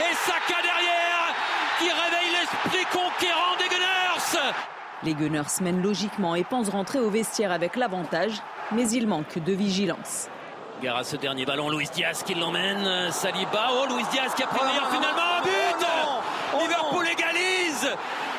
et 0.00 0.14
Saka 0.14 0.62
derrière 0.62 1.34
qui 1.78 1.88
réveille 1.90 2.32
l'esprit 2.40 2.84
conquérant 2.92 3.56
des 3.58 3.68
Gunners. 3.68 4.54
Les 5.02 5.14
Gunners 5.14 5.62
mènent 5.62 5.82
logiquement 5.82 6.34
et 6.34 6.44
pensent 6.44 6.68
rentrer 6.68 6.98
au 6.98 7.10
vestiaire 7.10 7.52
avec 7.52 7.76
l'avantage, 7.76 8.42
mais 8.72 8.88
il 8.90 9.06
manque 9.06 9.38
de 9.38 9.52
vigilance. 9.52 10.28
Gare 10.82 10.98
à 10.98 11.04
ce 11.04 11.16
dernier 11.16 11.44
ballon, 11.44 11.70
Luis 11.70 11.88
Diaz 11.92 12.22
qui 12.22 12.34
l'emmène, 12.34 13.10
Saliba, 13.10 13.68
oh 13.72 13.86
Luis 13.94 14.04
Diaz 14.10 14.34
qui 14.34 14.42
a 14.42 14.46
pris 14.46 14.64
meilleur 14.66 14.90
finalement 14.90 15.38
un 15.38 15.42
but 15.42 15.86
oh 16.54 16.60
Liverpool 16.60 17.06
égalise 17.06 17.88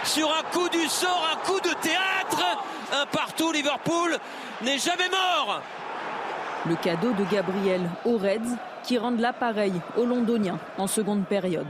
sur 0.04 0.32
un 0.32 0.44
coup 0.52 0.70
du 0.70 0.88
sort, 0.88 1.30
un 1.32 1.46
coup 1.46 1.60
de 1.60 1.74
théâtre, 1.82 2.58
un 2.94 3.06
partout 3.06 3.52
Liverpool 3.52 4.18
n'est 4.64 4.80
jamais 4.80 5.10
mort. 5.10 5.62
Le 6.68 6.76
cadeau 6.76 7.12
de 7.14 7.24
Gabriel 7.32 7.82
aux 8.06 8.18
Reds 8.18 8.56
qui 8.84 9.00
rendent 9.00 9.20
l'appareil 9.20 9.74
aux 9.98 10.06
Londoniens 10.06 10.60
en 10.78 10.86
seconde 10.86 11.26
période. 11.26 11.68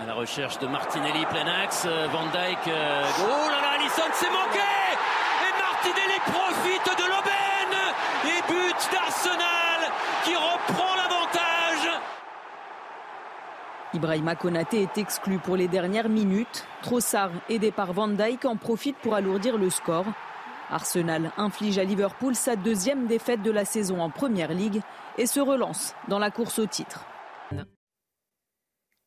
À 0.00 0.06
la 0.06 0.12
recherche 0.12 0.58
de 0.58 0.66
Martinelli, 0.66 1.24
plein 1.30 1.46
axe, 1.46 1.84
euh, 1.86 2.06
Van 2.12 2.26
Dijk. 2.26 2.68
Euh, 2.68 3.02
oh 3.22 3.50
là 3.50 3.60
là, 3.62 3.78
Alisson 3.78 4.02
s'est 4.12 4.30
manqué 4.30 4.60
Et 4.60 5.52
Martinelli 5.58 6.20
profite 6.26 6.98
de 6.98 7.04
l'aubaine 7.04 7.78
et 8.26 8.52
but 8.52 8.90
d'Arsenal 8.92 9.92
qui 10.24 10.34
reprend 10.34 10.94
l'avantage. 10.94 12.00
Ibrahima 13.94 14.36
Konaté 14.36 14.82
est 14.82 14.98
exclu 14.98 15.38
pour 15.38 15.56
les 15.56 15.68
dernières 15.68 16.10
minutes. 16.10 16.66
Trossard, 16.82 17.30
aidé 17.48 17.72
par 17.72 17.94
Van 17.94 18.08
Dijk, 18.08 18.44
en 18.44 18.56
profite 18.56 18.98
pour 18.98 19.14
alourdir 19.14 19.56
le 19.56 19.70
score. 19.70 20.04
Arsenal 20.70 21.32
inflige 21.36 21.78
à 21.78 21.84
Liverpool 21.84 22.34
sa 22.34 22.56
deuxième 22.56 23.06
défaite 23.06 23.42
de 23.42 23.50
la 23.50 23.64
saison 23.64 24.00
en 24.00 24.10
Première 24.10 24.52
Ligue 24.52 24.80
et 25.16 25.26
se 25.26 25.40
relance 25.40 25.94
dans 26.08 26.18
la 26.18 26.30
course 26.30 26.58
au 26.58 26.66
titre. 26.66 27.04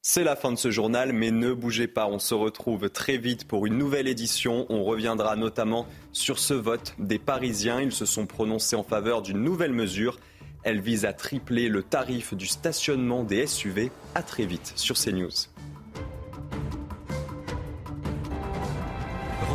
C'est 0.04 0.24
la 0.24 0.36
fin 0.36 0.52
de 0.52 0.58
ce 0.58 0.72
journal, 0.72 1.14
mais 1.14 1.30
ne 1.30 1.54
bougez 1.54 1.88
pas, 1.88 2.08
on 2.08 2.18
se 2.18 2.34
retrouve 2.34 2.90
très 2.90 3.18
vite 3.18 3.48
pour 3.48 3.68
une 3.68 3.78
nouvelle 3.78 4.08
édition. 4.08 4.66
On 4.70 4.84
reviendra 4.84 5.36
notamment 5.36 5.86
sur 6.12 6.40
ce 6.40 6.56
vote 6.56 6.96
des 6.98 7.20
Parisiens. 7.20 7.82
Ils 7.82 7.92
se 7.92 8.06
sont 8.06 8.26
prononcés 8.26 8.76
en 8.76 8.84
faveur 8.84 9.22
d'une 9.22 9.44
nouvelle 9.44 9.74
mesure. 9.74 10.20
Elle 10.64 10.82
vise 10.82 11.06
à 11.06 11.14
tripler 11.14 11.70
le 11.70 11.84
tarif 11.84 12.34
du 12.34 12.48
stationnement 12.48 13.24
des 13.24 13.46
SUV. 13.46 13.92
À 14.16 14.24
très 14.24 14.46
vite 14.46 14.74
sur 14.76 14.98
CNews. 14.98 15.30